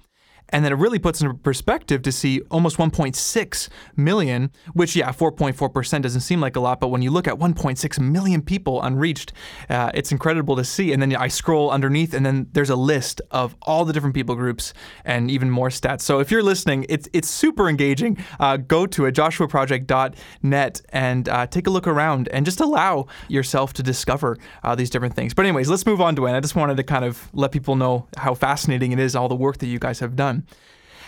and 0.52 0.66
then 0.66 0.72
it 0.72 0.76
really 0.76 1.00
puts 1.00 1.22
into 1.22 1.34
perspective 1.34 2.02
to 2.02 2.12
see 2.12 2.42
almost 2.52 2.78
1.6 2.78 3.70
million, 3.96 4.52
which, 4.74 4.96
yeah, 4.96 5.12
4.4% 5.12 6.02
doesn't 6.02 6.22
seem 6.22 6.42
like 6.42 6.56
a 6.56 6.60
lot, 6.60 6.80
but 6.80 6.90
when 6.90 7.02
you 7.02 7.12
look 7.12 7.28
at 7.28 7.36
1.6 7.36 8.00
million 8.00 8.42
people 8.42 8.82
unreached, 8.82 9.34
uh, 9.70 9.92
it's 9.94 10.12
incredible 10.12 10.56
to 10.56 10.64
see. 10.64 10.92
And 10.92 11.02
then 11.02 11.16
I 11.16 11.28
scroll 11.28 11.72
underneath, 11.72 12.14
and 12.14 12.26
then 12.26 12.48
there's 12.52 12.70
a 12.70 12.76
list 12.76 13.22
of 13.32 13.56
all 13.62 13.86
the 13.86 13.94
different 13.94 14.16
people 14.16 14.36
groups 14.36 14.74
and 15.06 15.32
even 15.32 15.50
more 15.50 15.70
stats. 15.70 16.02
So 16.02 16.20
if 16.20 16.32
you're 16.32 16.44
listening, 16.44 16.86
it's, 16.90 17.08
it's 17.14 17.30
super 17.30 17.70
engaging. 17.70 18.18
Uh, 18.40 18.58
go 18.58 18.86
to 18.88 19.06
it, 19.06 19.16
joshuaproject.net, 19.16 20.82
and 20.90 21.30
uh, 21.30 21.48
take 21.48 21.68
a 21.68 21.70
look 21.70 21.88
around 21.88 22.28
and 22.30 22.46
just 22.46 22.60
allow 22.60 23.08
yourself 23.30 23.74
to 23.74 23.84
discover 23.84 24.38
uh, 24.64 24.76
these 24.76 24.90
different 24.90 25.16
things. 25.16 25.34
But, 25.34 25.46
anyways, 25.46 25.70
let's 25.70 25.86
move 25.86 26.02
on, 26.02 26.16
Duane. 26.16 26.36
I 26.36 26.40
just 26.42 26.56
wanted 26.56 26.78
to 26.78 26.84
kind 26.84 27.06
of 27.06 27.30
let 27.34 27.52
people 27.52 27.76
know 27.76 28.08
how 28.18 28.34
fascinating 28.34 28.92
it 28.92 29.00
is, 29.00 29.16
all 29.16 29.30
the 29.30 29.36
work 29.36 29.60
that 29.60 29.68
you 29.68 29.80
guys 29.80 30.00
have 30.00 30.16
done. 30.16 30.41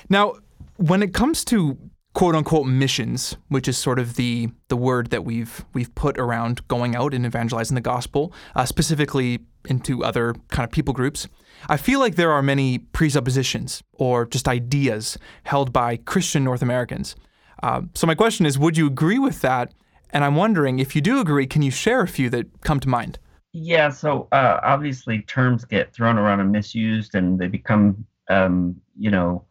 Now, 0.09 0.33
when 0.77 1.03
it 1.03 1.13
comes 1.13 1.45
to 1.45 1.77
quote 2.13 2.35
unquote 2.35 2.67
missions, 2.67 3.37
which 3.49 3.67
is 3.67 3.77
sort 3.77 3.99
of 3.99 4.15
the 4.15 4.49
the 4.67 4.77
word 4.77 5.09
that 5.09 5.25
we've 5.25 5.65
we've 5.73 5.93
put 5.95 6.17
around 6.19 6.67
going 6.67 6.95
out 6.95 7.13
and 7.13 7.25
evangelizing 7.25 7.75
the 7.75 7.81
gospel, 7.81 8.33
uh, 8.55 8.65
specifically 8.65 9.39
into 9.65 10.03
other 10.03 10.35
kind 10.49 10.63
of 10.63 10.71
people 10.71 10.93
groups. 10.93 11.27
I 11.69 11.77
feel 11.77 11.99
like 11.99 12.15
there 12.15 12.31
are 12.31 12.41
many 12.41 12.79
presuppositions 12.79 13.81
or 13.93 14.25
just 14.25 14.47
ideas 14.47 15.17
held 15.43 15.71
by 15.71 15.97
Christian 15.97 16.43
North 16.43 16.61
Americans. 16.61 17.15
Uh, 17.61 17.83
so 17.95 18.05
my 18.05 18.15
question 18.15 18.45
is, 18.45 18.59
would 18.59 18.77
you 18.77 18.87
agree 18.87 19.19
with 19.19 19.41
that? 19.41 19.73
And 20.09 20.23
I'm 20.23 20.35
wondering 20.35 20.79
if 20.79 20.95
you 20.95 21.01
do 21.01 21.19
agree, 21.19 21.47
can 21.47 21.61
you 21.61 21.71
share 21.71 22.01
a 22.01 22.07
few 22.07 22.29
that 22.31 22.61
come 22.61 22.79
to 22.81 22.89
mind? 22.89 23.17
Yeah. 23.53 23.89
So 23.89 24.27
uh, 24.31 24.59
obviously, 24.61 25.21
terms 25.21 25.63
get 25.63 25.93
thrown 25.93 26.17
around 26.17 26.39
and 26.41 26.51
misused, 26.51 27.15
and 27.15 27.39
they 27.39 27.47
become 27.47 28.05
um, 28.29 28.81
you 28.97 29.11
know, 29.11 29.45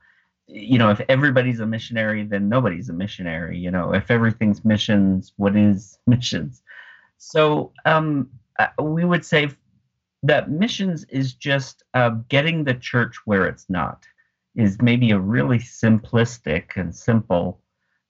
you 0.46 0.78
know, 0.78 0.90
if 0.90 1.00
everybody's 1.08 1.60
a 1.60 1.66
missionary, 1.66 2.24
then 2.24 2.48
nobody's 2.48 2.88
a 2.88 2.92
missionary. 2.92 3.58
You 3.58 3.70
know, 3.70 3.94
if 3.94 4.10
everything's 4.10 4.64
missions, 4.64 5.32
what 5.36 5.56
is 5.56 5.98
missions? 6.06 6.62
So 7.18 7.72
um, 7.84 8.30
uh, 8.58 8.68
we 8.82 9.04
would 9.04 9.24
say 9.24 9.50
that 10.24 10.50
missions 10.50 11.04
is 11.04 11.34
just 11.34 11.82
uh, 11.94 12.10
getting 12.28 12.64
the 12.64 12.74
church 12.74 13.16
where 13.24 13.46
it's 13.46 13.68
not. 13.68 14.04
Is 14.54 14.82
maybe 14.82 15.12
a 15.12 15.18
really 15.18 15.58
simplistic 15.58 16.76
and 16.76 16.94
simple 16.94 17.60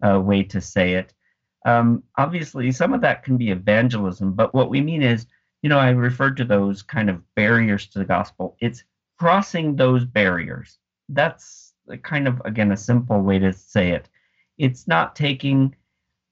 uh, 0.05 0.21
way 0.21 0.43
to 0.45 0.61
say 0.61 0.95
it. 0.95 1.15
Um, 1.65 2.03
obviously, 2.19 2.73
some 2.73 2.93
of 2.93 3.01
that 3.03 3.23
can 3.23 3.37
be 3.37 3.51
evangelism, 3.51 4.33
but 4.33 4.53
what 4.53 4.69
we 4.69 4.81
mean 4.81 5.03
is, 5.03 5.27
you 5.63 5.69
know, 5.69 5.79
I 5.79 5.91
referred 5.91 6.37
to 6.39 6.45
those 6.45 6.83
kind 6.83 7.09
of 7.09 7.23
barriers 7.37 7.87
to 7.89 8.01
the 8.01 8.05
gospel. 8.05 8.57
It's 8.61 8.83
crossing 9.19 9.77
those 9.77 10.05
barriers. 10.05 10.79
That's 11.15 11.75
kind 12.03 12.27
of, 12.29 12.41
again, 12.45 12.73
a 12.73 12.77
simple 12.77 13.21
way 13.21 13.39
to 13.39 13.53
say 13.53 13.91
it. 13.91 14.09
It's 14.59 14.87
not 14.87 15.17
taking, 15.17 15.75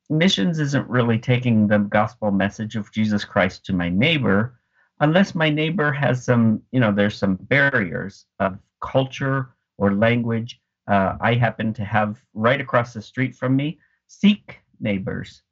missions 0.09 0.59
isn't 0.59 0.89
really 0.89 1.19
taking 1.19 1.67
the 1.67 1.79
gospel 1.79 2.31
message 2.31 2.77
of 2.77 2.93
Jesus 2.93 3.25
Christ 3.25 3.65
to 3.67 3.73
my 3.73 3.89
neighbor 3.89 4.61
unless 5.01 5.35
my 5.35 5.51
neighbor 5.51 5.93
has 5.93 6.25
some, 6.25 6.63
you 6.73 6.81
know, 6.81 6.93
there's 6.93 7.17
some 7.17 7.37
barriers 7.37 8.27
of 8.39 8.59
culture 8.81 9.55
or 9.79 9.95
language. 9.95 10.61
Uh, 10.87 11.17
I 11.21 11.35
happen 11.35 11.73
to 11.75 11.85
have 11.85 12.21
right 12.35 12.61
across 12.61 12.93
the 12.93 13.03
street 13.03 13.35
from 13.35 13.57
me 13.57 13.79
Sikh 14.07 14.61
neighbors 14.81 15.43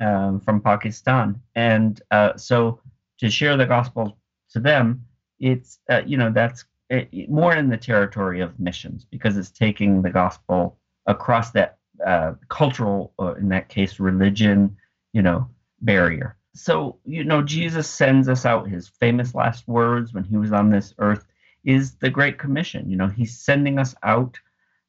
um, 0.00 0.40
from 0.40 0.60
Pakistan, 0.60 1.40
and 1.54 2.00
uh, 2.10 2.36
so 2.36 2.80
to 3.18 3.30
share 3.30 3.56
the 3.56 3.66
gospel 3.66 4.18
to 4.50 4.60
them, 4.60 5.04
it's 5.40 5.78
uh, 5.90 6.02
you 6.06 6.16
know 6.16 6.30
that's 6.30 6.64
it, 6.90 7.30
more 7.30 7.54
in 7.54 7.68
the 7.68 7.76
territory 7.76 8.40
of 8.40 8.58
missions 8.58 9.04
because 9.04 9.36
it's 9.36 9.50
taking 9.50 10.02
the 10.02 10.10
gospel 10.10 10.78
across 11.06 11.50
that 11.52 11.78
uh, 12.04 12.34
cultural, 12.48 13.12
uh, 13.18 13.34
in 13.34 13.48
that 13.48 13.68
case, 13.68 14.00
religion, 14.00 14.76
you 15.12 15.22
know, 15.22 15.48
barrier. 15.80 16.36
So 16.54 16.98
you 17.04 17.24
know, 17.24 17.42
Jesus 17.42 17.88
sends 17.88 18.28
us 18.28 18.44
out. 18.44 18.68
His 18.68 18.88
famous 18.88 19.34
last 19.34 19.66
words 19.66 20.12
when 20.12 20.24
he 20.24 20.36
was 20.36 20.52
on 20.52 20.70
this 20.70 20.94
earth 20.98 21.26
is 21.64 21.94
the 21.96 22.10
Great 22.10 22.38
Commission. 22.38 22.90
You 22.90 22.96
know, 22.96 23.08
he's 23.08 23.38
sending 23.38 23.78
us 23.78 23.94
out 24.02 24.38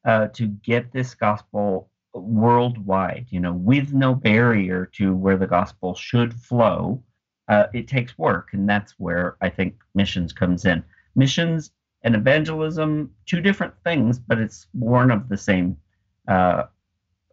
uh, 0.04 0.28
to 0.34 0.48
get 0.48 0.92
this 0.92 1.16
gospel 1.16 1.90
worldwide, 2.14 3.28
you 3.30 3.40
know, 3.40 3.54
with 3.54 3.94
no 3.94 4.14
barrier 4.14 4.86
to 4.94 5.16
where 5.16 5.38
the 5.38 5.48
gospel 5.48 5.96
should 5.96 6.34
flow. 6.34 7.04
Uh, 7.48 7.68
it 7.74 7.88
takes 7.88 8.18
work, 8.18 8.50
and 8.54 8.68
that's 8.68 8.94
where 8.98 9.38
I 9.42 9.50
think 9.50 9.76
missions 9.94 10.34
comes 10.34 10.66
in. 10.66 10.84
Missions 11.16 11.72
and 12.06 12.16
evangelism, 12.16 13.12
two 13.26 13.42
different 13.42 13.74
things, 13.84 14.20
but 14.20 14.38
it's 14.38 14.68
born 14.74 15.12
of 15.12 15.28
the 15.28 15.38
same 15.38 15.76
uh, 16.28 16.64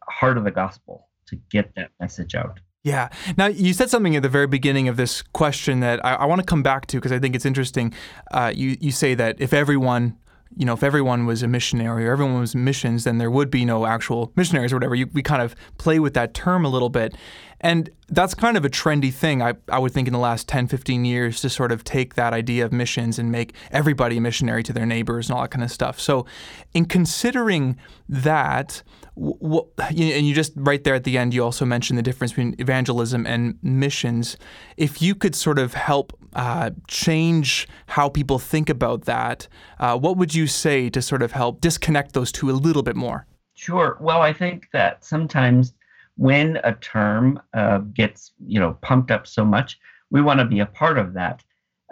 heart 0.09 0.39
of 0.39 0.45
the 0.45 0.51
gospel 0.51 1.07
to 1.27 1.37
get 1.51 1.75
that 1.77 1.91
message 2.01 2.35
out. 2.35 2.59
Yeah. 2.83 3.11
Now, 3.37 3.47
you 3.47 3.75
said 3.75 3.91
something 3.91 4.17
at 4.17 4.23
the 4.23 4.29
very 4.29 4.49
beginning 4.49 4.89
of 4.89 4.97
this 4.97 5.23
question 5.23 5.81
that 5.81 6.05
I, 6.05 6.15
I 6.15 6.25
want 6.25 6.41
to 6.41 6.47
come 6.47 6.65
back 6.65 6.87
to 6.87 6.97
because 6.97 7.13
I 7.13 7.21
think 7.21 7.37
it's 7.37 7.47
interesting. 7.47 7.95
Uh, 8.33 8.51
you, 8.53 8.77
you 8.81 8.91
say 8.91 9.15
that 9.15 9.41
if 9.41 9.53
everyone 9.53 10.17
you 10.57 10.67
know, 10.67 10.75
if 10.75 10.83
everyone 10.83 11.27
was 11.27 11.43
a 11.43 11.49
missionary 11.49 12.07
or 12.07 12.13
everyone 12.13 12.41
was 12.41 12.55
missions, 12.55 13.05
then 13.05 13.19
there 13.19 13.31
would 13.31 13.51
be 13.51 13.65
no 13.65 13.87
actual 13.87 14.33
missionaries 14.37 14.73
or 14.73 14.77
whatever. 14.77 14.95
You, 14.95 15.09
we 15.13 15.23
kind 15.23 15.43
of 15.43 15.55
play 15.79 15.99
with 15.99 16.15
that 16.15 16.35
term 16.35 16.65
a 16.65 16.69
little 16.69 16.91
bit. 16.91 17.15
And 17.63 17.91
that's 18.09 18.35
kind 18.35 18.57
of 18.57 18.65
a 18.65 18.69
trendy 18.69 19.13
thing, 19.13 19.41
I, 19.41 19.55
I 19.69 19.79
would 19.79 19.93
think, 19.93 20.09
in 20.09 20.13
the 20.13 20.19
last 20.19 20.49
10, 20.49 20.67
15 20.67 21.05
years 21.05 21.41
to 21.43 21.49
sort 21.49 21.71
of 21.71 21.85
take 21.85 22.15
that 22.15 22.33
idea 22.33 22.65
of 22.65 22.73
missions 22.73 23.19
and 23.19 23.31
make 23.31 23.55
everybody 23.71 24.17
a 24.17 24.21
missionary 24.21 24.65
to 24.65 24.73
their 24.73 24.85
neighbors 24.85 25.29
and 25.29 25.37
all 25.37 25.43
that 25.43 25.53
kind 25.53 25.63
of 25.63 25.71
stuff. 25.71 26.01
So, 26.01 26.27
in 26.75 26.87
considering 26.87 27.79
that, 28.09 28.83
and 29.17 30.27
you 30.27 30.35
just 30.35 30.53
right 30.57 30.83
there 30.83 30.95
at 30.95 31.05
the 31.05 31.17
end, 31.17 31.35
you 31.35 31.45
also 31.45 31.65
mentioned 31.65 31.99
the 31.99 32.03
difference 32.03 32.33
between 32.33 32.57
evangelism 32.59 33.27
and 33.27 33.59
missions. 33.63 34.37
If 34.77 35.01
you 35.01 35.15
could 35.15 35.37
sort 35.37 35.59
of 35.61 35.75
help 35.75 36.19
uh, 36.35 36.71
change 36.89 37.69
how 37.87 38.09
people 38.09 38.41
think 38.41 38.69
about 38.71 39.05
that, 39.05 39.47
uh, 39.79 39.97
what 39.97 40.17
would 40.17 40.35
you 40.35 40.49
say 40.49 40.91
to 40.91 41.01
sort 41.01 41.23
of 41.23 41.33
help 41.33 41.61
disconnect 41.61 42.13
those 42.13 42.33
two 42.33 42.51
a 42.51 42.53
little 42.53 42.83
bit 42.83 42.97
more? 42.97 43.27
Sure. 43.55 43.97
Well, 44.01 44.23
I 44.23 44.33
think 44.33 44.69
that 44.73 45.05
sometimes 45.05 45.75
when 46.17 46.59
a 46.65 46.75
term 46.75 47.41
uh, 47.55 47.79
gets 47.79 48.33
you 48.47 48.61
know 48.61 48.75
pumped 48.83 49.11
up 49.11 49.27
so 49.27 49.45
much, 49.45 49.79
we 50.11 50.21
want 50.21 50.41
to 50.41 50.47
be 50.47 50.61
a 50.61 50.67
part 50.67 50.99
of 50.99 51.15
that 51.15 51.43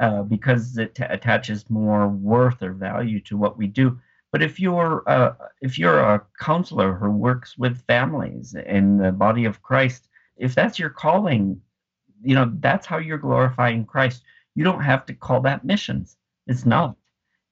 uh, 0.00 0.22
because 0.22 0.76
it 0.78 0.94
t- 0.94 1.04
attaches 1.04 1.68
more 1.68 2.08
worth 2.08 2.62
or 2.62 2.72
value 2.72 3.20
to 3.20 3.36
what 3.36 3.56
we 3.58 3.66
do. 3.66 3.98
But 4.32 4.42
if 4.42 4.60
you're 4.60 5.02
uh, 5.08 5.34
if 5.60 5.78
you're 5.78 6.00
a 6.00 6.22
counselor 6.38 6.94
who 6.94 7.10
works 7.10 7.58
with 7.58 7.84
families 7.86 8.54
in 8.54 8.98
the 8.98 9.12
body 9.12 9.44
of 9.44 9.62
Christ, 9.62 10.08
if 10.36 10.54
that's 10.54 10.78
your 10.78 10.90
calling, 10.90 11.60
you 12.22 12.34
know 12.34 12.52
that's 12.60 12.86
how 12.86 12.98
you're 12.98 13.18
glorifying 13.18 13.84
Christ. 13.84 14.22
You 14.54 14.64
don't 14.64 14.82
have 14.82 15.06
to 15.06 15.14
call 15.14 15.40
that 15.42 15.64
missions. 15.64 16.16
It's 16.46 16.66
not, 16.66 16.96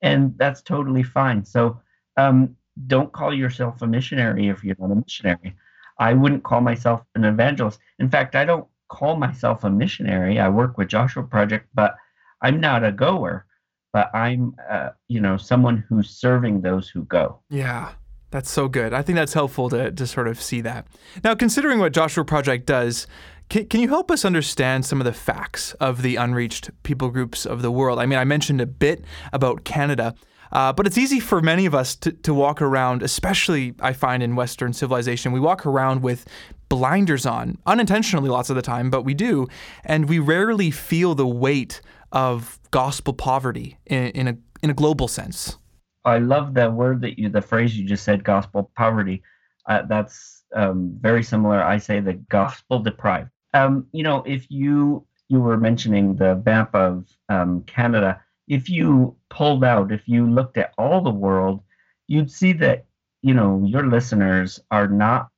and 0.02 0.36
that's 0.38 0.62
totally 0.62 1.02
fine. 1.02 1.44
So 1.44 1.80
um, 2.16 2.56
don't 2.86 3.12
call 3.12 3.34
yourself 3.34 3.82
a 3.82 3.86
missionary 3.86 4.48
if 4.48 4.62
you're 4.62 4.76
not 4.78 4.92
a 4.92 4.94
missionary. 4.96 5.54
I 5.98 6.14
wouldn't 6.14 6.44
call 6.44 6.60
myself 6.60 7.02
an 7.14 7.24
evangelist. 7.24 7.78
In 7.98 8.08
fact, 8.08 8.36
I 8.36 8.44
don't 8.44 8.66
call 8.88 9.16
myself 9.16 9.64
a 9.64 9.70
missionary. 9.70 10.38
I 10.38 10.48
work 10.48 10.78
with 10.78 10.88
Joshua 10.88 11.22
Project, 11.22 11.66
but 11.74 11.94
I'm 12.42 12.60
not 12.60 12.84
a 12.84 12.92
goer. 12.92 13.44
But 13.92 14.14
I'm, 14.14 14.54
uh, 14.70 14.90
you 15.08 15.20
know, 15.20 15.36
someone 15.38 15.84
who's 15.88 16.10
serving 16.10 16.60
those 16.60 16.88
who 16.88 17.04
go. 17.04 17.40
Yeah. 17.48 17.92
That's 18.30 18.50
so 18.50 18.68
good. 18.68 18.92
I 18.92 19.00
think 19.00 19.16
that's 19.16 19.32
helpful 19.32 19.70
to, 19.70 19.90
to 19.90 20.06
sort 20.06 20.28
of 20.28 20.40
see 20.40 20.60
that. 20.60 20.86
Now, 21.24 21.34
considering 21.34 21.78
what 21.78 21.94
Joshua 21.94 22.24
Project 22.24 22.66
does, 22.66 23.06
can, 23.48 23.66
can 23.66 23.80
you 23.80 23.88
help 23.88 24.10
us 24.10 24.24
understand 24.24 24.84
some 24.84 25.00
of 25.00 25.06
the 25.06 25.14
facts 25.14 25.72
of 25.74 26.02
the 26.02 26.16
unreached 26.16 26.70
people 26.82 27.08
groups 27.08 27.46
of 27.46 27.62
the 27.62 27.70
world? 27.70 27.98
I 27.98 28.04
mean, 28.04 28.18
I 28.18 28.24
mentioned 28.24 28.60
a 28.60 28.66
bit 28.66 29.02
about 29.32 29.64
Canada, 29.64 30.14
uh, 30.52 30.72
but 30.72 30.86
it's 30.86 30.98
easy 30.98 31.20
for 31.20 31.40
many 31.40 31.66
of 31.66 31.74
us 31.74 31.94
to, 31.96 32.12
to 32.12 32.34
walk 32.34 32.62
around, 32.62 33.02
especially 33.02 33.74
I 33.80 33.92
find 33.92 34.22
in 34.22 34.36
Western 34.36 34.72
civilization, 34.72 35.32
we 35.32 35.40
walk 35.40 35.66
around 35.66 36.02
with 36.02 36.26
blinders 36.68 37.26
on, 37.26 37.58
unintentionally 37.66 38.28
lots 38.28 38.50
of 38.50 38.56
the 38.56 38.62
time, 38.62 38.90
but 38.90 39.02
we 39.02 39.14
do. 39.14 39.46
And 39.84 40.08
we 40.08 40.18
rarely 40.18 40.70
feel 40.70 41.14
the 41.14 41.26
weight 41.26 41.80
of 42.12 42.58
gospel 42.70 43.12
poverty 43.12 43.78
in, 43.86 44.08
in, 44.08 44.28
a, 44.28 44.36
in 44.62 44.70
a 44.70 44.74
global 44.74 45.08
sense. 45.08 45.56
I 46.04 46.18
love 46.18 46.54
the 46.54 46.70
word 46.70 47.00
that 47.02 47.18
you, 47.18 47.28
the 47.28 47.42
phrase 47.42 47.76
you 47.76 47.86
just 47.86 48.04
said, 48.04 48.24
gospel 48.24 48.70
poverty. 48.76 49.22
Uh, 49.66 49.82
that's 49.82 50.44
um, 50.54 50.96
very 51.00 51.22
similar. 51.22 51.62
I 51.62 51.78
say 51.78 52.00
the 52.00 52.14
gospel 52.14 52.78
deprived. 52.80 53.30
Um, 53.54 53.86
you 53.92 54.02
know, 54.02 54.22
if 54.26 54.46
you 54.50 55.04
you 55.28 55.40
were 55.40 55.58
mentioning 55.58 56.16
the 56.16 56.42
map 56.46 56.74
of 56.74 57.06
um, 57.28 57.62
Canada, 57.66 58.20
if 58.48 58.68
you 58.70 59.14
pulled 59.28 59.62
out, 59.62 59.92
if 59.92 60.08
you 60.08 60.28
looked 60.28 60.56
at 60.56 60.72
all 60.78 61.02
the 61.02 61.10
world, 61.10 61.62
you'd 62.06 62.30
see 62.30 62.54
that, 62.54 62.86
you 63.22 63.34
know, 63.34 63.62
your 63.64 63.86
listeners 63.86 64.58
are 64.70 64.88
not 64.88 65.28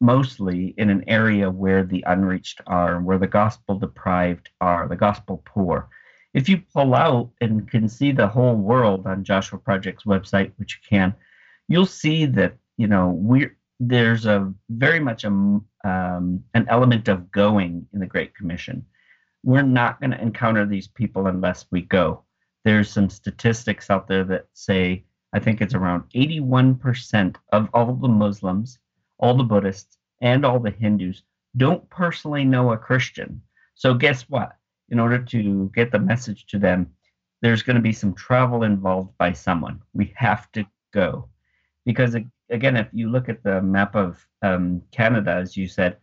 mostly 0.00 0.74
in 0.78 0.88
an 0.88 1.04
area 1.08 1.50
where 1.50 1.84
the 1.84 2.02
unreached 2.06 2.60
are, 2.66 3.00
where 3.00 3.18
the 3.18 3.26
gospel 3.26 3.78
deprived 3.78 4.48
are, 4.60 4.88
the 4.88 4.96
gospel 4.96 5.42
poor. 5.44 5.88
If 6.32 6.48
you 6.48 6.62
pull 6.72 6.94
out 6.94 7.30
and 7.40 7.68
can 7.70 7.88
see 7.88 8.12
the 8.12 8.28
whole 8.28 8.54
world 8.54 9.06
on 9.06 9.24
Joshua 9.24 9.58
Project's 9.58 10.04
website, 10.04 10.52
which 10.56 10.78
you 10.80 10.88
can, 10.88 11.14
you'll 11.68 11.86
see 11.86 12.24
that, 12.26 12.56
you 12.76 12.86
know, 12.86 13.10
we're 13.10 13.56
there's 13.80 14.26
a 14.26 14.52
very 14.70 14.98
much 14.98 15.22
a, 15.22 15.28
um, 15.28 15.64
an 15.84 16.66
element 16.68 17.06
of 17.06 17.30
going 17.30 17.86
in 17.92 18.00
the 18.00 18.06
Great 18.06 18.34
Commission. 18.34 18.84
We're 19.44 19.62
not 19.62 20.00
going 20.00 20.10
to 20.10 20.20
encounter 20.20 20.66
these 20.66 20.88
people 20.88 21.28
unless 21.28 21.64
we 21.70 21.82
go 21.82 22.24
there's 22.64 22.90
some 22.90 23.08
statistics 23.08 23.90
out 23.90 24.08
there 24.08 24.24
that 24.24 24.46
say 24.52 25.04
I 25.32 25.38
think 25.38 25.60
it's 25.60 25.74
around 25.74 26.04
81% 26.14 27.36
of 27.52 27.68
all 27.74 27.94
the 27.94 28.08
Muslims, 28.08 28.78
all 29.18 29.36
the 29.36 29.44
Buddhists, 29.44 29.98
and 30.22 30.44
all 30.44 30.58
the 30.58 30.70
Hindus 30.70 31.22
don't 31.56 31.88
personally 31.90 32.44
know 32.44 32.72
a 32.72 32.78
Christian. 32.78 33.42
So 33.74 33.94
guess 33.94 34.22
what? 34.22 34.56
In 34.88 34.98
order 34.98 35.18
to 35.18 35.70
get 35.74 35.92
the 35.92 35.98
message 35.98 36.46
to 36.46 36.58
them, 36.58 36.90
there's 37.42 37.62
going 37.62 37.76
to 37.76 37.82
be 37.82 37.92
some 37.92 38.14
travel 38.14 38.62
involved 38.62 39.16
by 39.18 39.32
someone. 39.32 39.82
We 39.92 40.12
have 40.16 40.50
to 40.52 40.66
go 40.92 41.28
because 41.84 42.16
again, 42.50 42.76
if 42.76 42.88
you 42.92 43.10
look 43.10 43.28
at 43.28 43.42
the 43.42 43.62
map 43.62 43.94
of 43.94 44.26
um, 44.42 44.82
Canada, 44.92 45.32
as 45.32 45.56
you 45.56 45.68
said, 45.68 45.98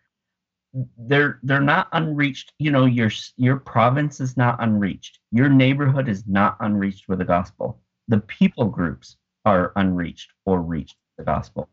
they're 0.98 1.40
they're 1.44 1.62
not 1.62 1.88
unreached. 1.94 2.54
You 2.60 2.72
know 2.72 2.86
your 2.86 3.12
your 3.38 3.58
province 3.58 4.20
is 4.20 4.36
not 4.36 4.62
unreached. 4.62 5.20
Your 5.32 5.50
neighborhood 5.50 6.10
is 6.10 6.28
not 6.28 6.58
unreached 6.60 7.08
with 7.08 7.20
the 7.20 7.26
gospel. 7.26 7.80
The 8.08 8.20
people 8.20 8.66
groups 8.66 9.18
are 9.46 9.72
unreached 9.76 10.32
or 10.46 10.62
reached 10.62 10.98
the 11.18 11.24
gospel. 11.24 11.70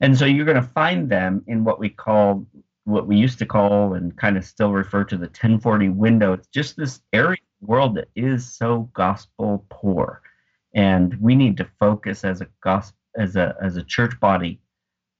And 0.00 0.16
so 0.16 0.26
you're 0.26 0.44
going 0.44 0.62
to 0.62 0.62
find 0.62 1.08
them 1.08 1.42
in 1.46 1.64
what 1.64 1.78
we 1.78 1.88
call 1.88 2.46
what 2.84 3.06
we 3.06 3.16
used 3.16 3.38
to 3.38 3.46
call 3.46 3.94
and 3.94 4.16
kind 4.16 4.36
of 4.36 4.44
still 4.44 4.72
refer 4.72 5.04
to 5.04 5.16
the 5.16 5.26
1040 5.26 5.90
window. 5.90 6.32
It's 6.32 6.48
just 6.48 6.76
this 6.76 7.00
area 7.12 7.32
of 7.32 7.66
the 7.66 7.66
world 7.66 7.94
that 7.96 8.08
is 8.14 8.50
so 8.50 8.90
gospel 8.94 9.66
poor. 9.68 10.22
And 10.74 11.14
we 11.20 11.34
need 11.34 11.56
to 11.58 11.68
focus 11.78 12.24
as 12.24 12.40
a 12.40 12.48
gospel 12.62 12.96
as 13.16 13.36
a 13.36 13.56
as 13.60 13.76
a 13.76 13.82
church 13.82 14.18
body 14.20 14.60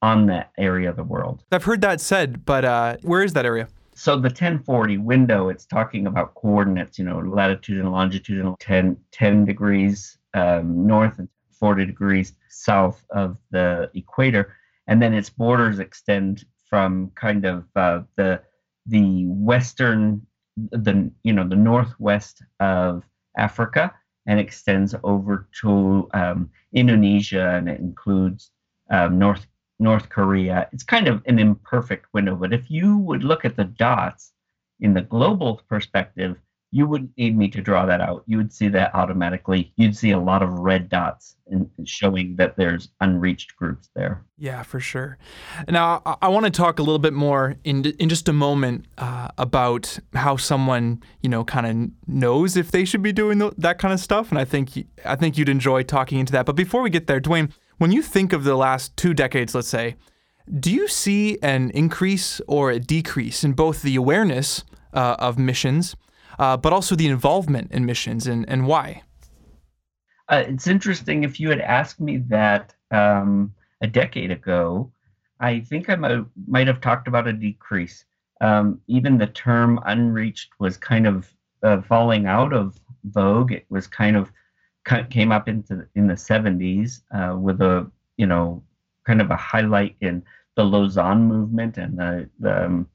on 0.02 0.26
that 0.26 0.52
area 0.59 0.88
of 0.90 0.97
the 0.97 1.05
world. 1.05 1.45
I've 1.50 1.64
heard 1.64 1.81
that 1.83 2.00
said, 2.00 2.45
but 2.45 2.64
uh, 2.64 2.97
where 3.02 3.23
is 3.23 3.33
that 3.33 3.45
area? 3.45 3.69
So 3.95 4.14
the 4.14 4.28
1040 4.28 4.99
window, 4.99 5.49
it's 5.49 5.67
talking 5.67 6.07
about 6.07 6.35
coordinates, 6.35 6.99
you 6.99 7.05
know, 7.05 7.19
latitude 7.19 7.81
and 7.81 7.90
longitude 7.90 8.45
and 8.45 8.59
10, 8.61 8.97
10 9.11 9.45
degrees 9.45 10.19
um, 10.35 10.87
north 10.87 11.19
and 11.19 11.28
40 11.50 11.85
degrees 11.87 12.35
south 12.49 13.05
of 13.11 13.37
the 13.50 13.90
equator. 13.95 14.55
And 14.87 15.02
then 15.02 15.14
its 15.14 15.31
borders 15.31 15.81
extend 15.81 16.45
from 16.69 17.11
kind 17.14 17.45
of 17.45 17.64
uh, 17.75 18.02
the 18.17 18.43
the 18.87 19.26
western, 19.26 20.26
the 20.57 21.11
you 21.23 21.33
know 21.33 21.47
the 21.47 21.57
northwest 21.57 22.43
of 22.61 23.02
Africa 23.37 23.93
and 24.26 24.38
extends 24.38 24.95
over 25.05 25.49
to 25.61 26.09
um, 26.14 26.50
Indonesia 26.73 27.50
and 27.57 27.69
it 27.69 27.81
includes 27.81 28.50
um, 28.90 29.19
North 29.19 29.47
North 29.78 30.08
Korea. 30.08 30.68
It's 30.73 30.82
kind 30.82 31.08
of 31.08 31.23
an 31.26 31.38
imperfect 31.38 32.06
window, 32.12 32.35
but 32.35 32.52
if 32.52 32.70
you 32.70 32.99
would 32.99 33.25
look 33.25 33.44
at 33.44 33.56
the 33.56 33.64
dots 33.64 34.32
in 34.80 34.94
the 34.94 35.02
global 35.02 35.61
perspective, 35.68 36.37
you 36.70 36.87
wouldn't 36.87 37.16
need 37.16 37.37
me 37.37 37.49
to 37.49 37.62
draw 37.62 37.87
that 37.87 38.00
out. 38.00 38.25
You 38.26 38.37
would 38.37 38.52
see 38.52 38.68
that 38.68 38.94
automatically. 38.94 39.73
You'd 39.76 39.97
see 39.97 40.11
a 40.11 40.18
lot 40.18 40.42
of 40.42 40.50
red 40.50 40.90
dots 40.90 41.37
in, 41.50 41.70
showing 41.85 42.37
that 42.37 42.56
there's 42.56 42.90
unreached 43.00 43.56
groups 43.56 43.88
there. 43.94 44.23
Yeah, 44.37 44.62
for 44.62 44.78
sure. 44.78 45.16
Now, 45.66 46.02
I, 46.04 46.16
I 46.23 46.28
want 46.28 46.44
to 46.44 46.50
talk 46.50 46.78
a 46.78 46.82
little 46.82 46.99
bit 46.99 47.14
more 47.14 47.56
in 47.64 47.85
in 47.99 48.11
just 48.11 48.28
a 48.28 48.35
moment 48.35 48.85
uh, 48.99 49.28
about 49.38 49.99
how 50.12 50.37
someone 50.37 51.02
you 51.23 51.30
know 51.30 51.42
kind 51.42 51.66
of 51.66 51.90
knows 52.06 52.56
if 52.56 52.70
they 52.70 52.85
should 52.85 53.02
be 53.02 53.12
doing 53.12 53.38
that 53.38 53.78
kind 53.78 53.94
of 53.94 54.00
stuff, 54.00 54.28
and 54.30 54.38
I 54.38 54.44
think 54.44 54.87
I 55.06 55.16
think 55.16 55.38
you'd 55.38 55.49
enjoy 55.49 55.85
talking 55.85 56.18
into 56.18 56.32
that. 56.32 56.44
But 56.44 56.56
before 56.56 56.82
we 56.82 56.90
get 56.90 57.06
there, 57.06 57.20
Duane, 57.20 57.52
when 57.78 57.92
you 57.92 58.02
think 58.02 58.32
of 58.32 58.44
the 58.44 58.56
last 58.56 58.97
two 58.97 59.14
decades, 59.14 59.54
let's 59.54 59.68
say, 59.68 59.97
do 60.61 60.70
you 60.73 60.88
see 60.88 61.38
an 61.42 61.70
increase 61.70 62.40
or 62.47 62.70
a 62.70 62.78
decrease 62.78 63.44
in 63.44 63.52
both 63.52 63.82
the 63.82 63.97
awareness 63.97 64.64
uh, 64.92 65.16
of 65.18 65.38
missions? 65.38 65.97
uh, 66.38 66.56
but 66.56 66.73
also 66.73 66.94
the 66.94 67.08
involvement 67.08 67.73
in 67.73 67.85
missions 67.85 68.26
and, 68.26 68.49
and 68.49 68.66
why? 68.66 69.02
Uh, 70.28 70.44
it's 70.47 70.66
interesting. 70.66 71.25
If 71.25 71.40
you 71.40 71.49
had 71.50 71.61
asked 71.61 72.00
me 72.00 72.18
that 72.28 72.75
um, 72.90 73.52
a 73.80 73.87
decade 73.87 74.30
ago, 74.30 74.92
I 75.40 75.61
think 75.61 75.88
I 75.88 75.97
might, 75.97 76.25
might 76.47 76.66
have 76.66 76.80
talked 76.80 77.08
about 77.08 77.26
a 77.26 77.32
decrease. 77.32 78.04
Um, 78.40 78.80
even 78.87 79.18
the 79.18 79.26
term 79.26 79.80
unreached 79.87 80.50
was 80.58 80.76
kind 80.76 81.06
of 81.06 81.32
uh, 81.62 81.80
falling 81.82 82.26
out 82.26 82.52
of 82.52 82.78
vogue. 83.04 83.52
It 83.52 83.66
was 83.68 83.87
kind 83.87 84.16
of 84.16 84.30
came 85.11 85.33
up 85.33 85.49
into 85.49 85.87
in 85.95 86.07
the 86.07 86.14
70s 86.14 87.02
uh, 87.12 87.37
with 87.37 87.61
a 87.61 87.90
you 88.16 88.26
know 88.26 88.62
kind 89.04 89.21
of 89.21 89.30
a 89.30 89.37
highlight 89.37 89.97
in 90.00 90.23
the 90.57 90.64
Lausanne 90.64 91.25
movement 91.25 91.78
and 91.78 91.99
the, 91.99 92.28
the 92.40 92.66
um, 92.66 92.88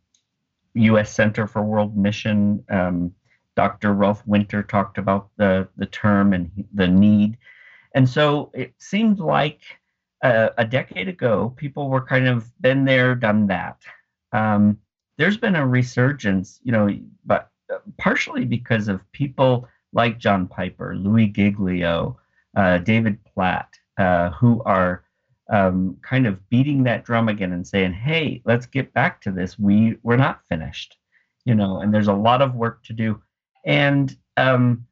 U.S. 0.75 1.13
Center 1.13 1.47
for 1.47 1.63
World 1.63 1.95
Mission 1.95 2.63
um, 2.69 3.13
Dr. 3.55 3.93
Ralph 3.93 4.25
Winter 4.25 4.63
talked 4.63 4.97
about 4.97 5.29
the, 5.37 5.67
the 5.77 5.85
term 5.85 6.33
and 6.33 6.51
the 6.73 6.87
need. 6.87 7.37
And 7.95 8.09
so 8.09 8.51
it 8.53 8.73
seemed 8.79 9.19
like 9.19 9.61
uh, 10.23 10.49
a 10.57 10.65
decade 10.65 11.07
ago, 11.07 11.53
people 11.55 11.89
were 11.89 12.01
kind 12.01 12.27
of 12.27 12.51
been 12.61 12.85
there, 12.85 13.13
done 13.13 13.47
that. 13.47 13.77
Um, 14.31 14.79
there's 15.17 15.37
been 15.37 15.55
a 15.55 15.67
resurgence, 15.67 16.59
you 16.63 16.71
know, 16.71 16.89
but 17.25 17.51
uh, 17.71 17.77
partially 17.97 18.45
because 18.45 18.87
of 18.87 18.99
people 19.11 19.67
like 19.93 20.19
John 20.19 20.47
Piper, 20.47 20.95
Louis 20.95 21.27
Giglio, 21.27 22.19
uh, 22.55 22.79
David 22.79 23.19
Platt, 23.25 23.69
uh, 23.97 24.31
who 24.31 24.61
are 24.63 25.03
um, 25.51 25.97
kind 26.01 26.25
of 26.27 26.49
beating 26.49 26.83
that 26.83 27.05
drum 27.05 27.29
again 27.29 27.53
and 27.53 27.65
saying, 27.65 27.93
"Hey, 27.93 28.41
let's 28.45 28.65
get 28.65 28.93
back 28.93 29.21
to 29.21 29.31
this. 29.31 29.57
We 29.59 29.97
we're 30.03 30.17
not 30.17 30.41
finished, 30.49 30.97
you 31.45 31.55
know." 31.55 31.79
And 31.79 31.93
there's 31.93 32.07
a 32.07 32.13
lot 32.13 32.41
of 32.41 32.55
work 32.55 32.83
to 32.85 32.93
do. 32.93 33.21
And 33.65 34.15
um, 34.37 34.85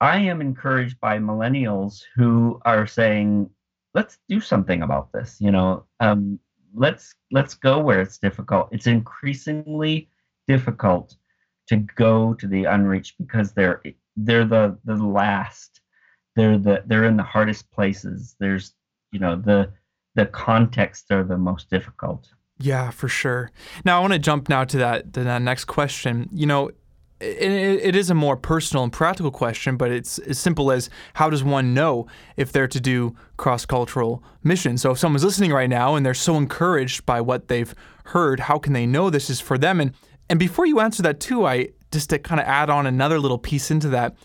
I 0.00 0.18
am 0.18 0.40
encouraged 0.40 0.98
by 1.00 1.18
millennials 1.18 2.02
who 2.16 2.60
are 2.64 2.86
saying, 2.86 3.50
let's 3.94 4.18
do 4.28 4.40
something 4.40 4.82
about 4.82 5.12
this. 5.12 5.36
You 5.40 5.50
know, 5.50 5.84
um, 6.00 6.38
let's 6.74 7.14
let's 7.30 7.54
go 7.54 7.78
where 7.80 8.00
it's 8.00 8.18
difficult. 8.18 8.68
It's 8.72 8.86
increasingly 8.86 10.08
difficult 10.48 11.16
to 11.68 11.76
go 11.76 12.34
to 12.34 12.46
the 12.46 12.64
unreached 12.64 13.16
because 13.18 13.52
they're 13.52 13.82
they're 14.16 14.44
the 14.44 14.78
the 14.84 14.96
last. 14.96 15.80
They're 16.36 16.58
the 16.58 16.82
they're 16.86 17.04
in 17.04 17.16
the 17.16 17.22
hardest 17.22 17.70
places. 17.70 18.36
There's 18.38 18.74
you 19.12 19.20
know 19.20 19.36
the 19.36 19.72
the 20.14 20.26
contexts 20.26 21.10
are 21.10 21.24
the 21.24 21.38
most 21.38 21.70
difficult. 21.70 22.28
Yeah, 22.58 22.90
for 22.90 23.08
sure. 23.08 23.50
Now 23.84 23.98
I 23.98 24.00
want 24.00 24.12
to 24.12 24.18
jump 24.18 24.48
now 24.48 24.64
to 24.64 24.78
that 24.78 25.12
to 25.14 25.24
that 25.24 25.42
next 25.42 25.64
question. 25.64 26.28
You 26.32 26.46
know, 26.46 26.70
it, 27.20 27.52
it 27.82 27.96
is 27.96 28.10
a 28.10 28.14
more 28.14 28.36
personal 28.36 28.84
and 28.84 28.92
practical 28.92 29.30
question, 29.30 29.76
but 29.76 29.90
it's 29.90 30.18
as 30.18 30.38
simple 30.38 30.70
as 30.70 30.90
how 31.14 31.30
does 31.30 31.42
one 31.44 31.74
know 31.74 32.06
if 32.36 32.52
they're 32.52 32.68
to 32.68 32.80
do 32.80 33.14
cross 33.36 33.64
cultural 33.64 34.22
missions? 34.42 34.82
So 34.82 34.92
if 34.92 34.98
someone's 34.98 35.24
listening 35.24 35.52
right 35.52 35.70
now 35.70 35.94
and 35.94 36.04
they're 36.04 36.14
so 36.14 36.36
encouraged 36.36 37.06
by 37.06 37.20
what 37.20 37.48
they've 37.48 37.74
heard, 38.06 38.40
how 38.40 38.58
can 38.58 38.72
they 38.72 38.86
know 38.86 39.10
this 39.10 39.30
is 39.30 39.40
for 39.40 39.56
them? 39.58 39.80
And 39.80 39.94
and 40.28 40.38
before 40.38 40.66
you 40.66 40.80
answer 40.80 41.02
that 41.02 41.18
too, 41.18 41.46
I 41.46 41.70
just 41.92 42.10
to 42.10 42.18
kind 42.18 42.40
of 42.40 42.46
add 42.46 42.70
on 42.70 42.86
another 42.86 43.18
little 43.18 43.38
piece 43.38 43.70
into 43.70 43.88
that. 43.88 44.16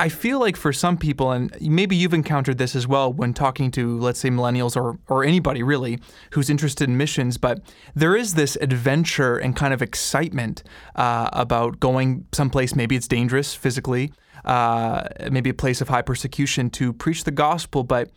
I 0.00 0.08
feel 0.08 0.40
like 0.40 0.56
for 0.56 0.72
some 0.72 0.96
people, 0.96 1.30
and 1.30 1.56
maybe 1.60 1.94
you've 1.94 2.14
encountered 2.14 2.58
this 2.58 2.74
as 2.74 2.88
well 2.88 3.12
when 3.12 3.32
talking 3.32 3.70
to, 3.72 3.96
let's 4.00 4.18
say, 4.18 4.28
millennials 4.28 4.76
or, 4.76 4.98
or 5.06 5.22
anybody 5.22 5.62
really 5.62 6.00
who's 6.32 6.50
interested 6.50 6.88
in 6.88 6.96
missions, 6.96 7.38
but 7.38 7.60
there 7.94 8.16
is 8.16 8.34
this 8.34 8.56
adventure 8.60 9.36
and 9.36 9.54
kind 9.54 9.72
of 9.72 9.82
excitement 9.82 10.64
uh, 10.96 11.30
about 11.32 11.78
going 11.78 12.26
someplace. 12.32 12.74
Maybe 12.74 12.96
it's 12.96 13.06
dangerous 13.06 13.54
physically, 13.54 14.12
uh, 14.44 15.06
maybe 15.30 15.50
a 15.50 15.54
place 15.54 15.80
of 15.80 15.88
high 15.88 16.02
persecution 16.02 16.68
to 16.70 16.92
preach 16.92 17.22
the 17.22 17.30
gospel, 17.30 17.84
but 17.84 18.10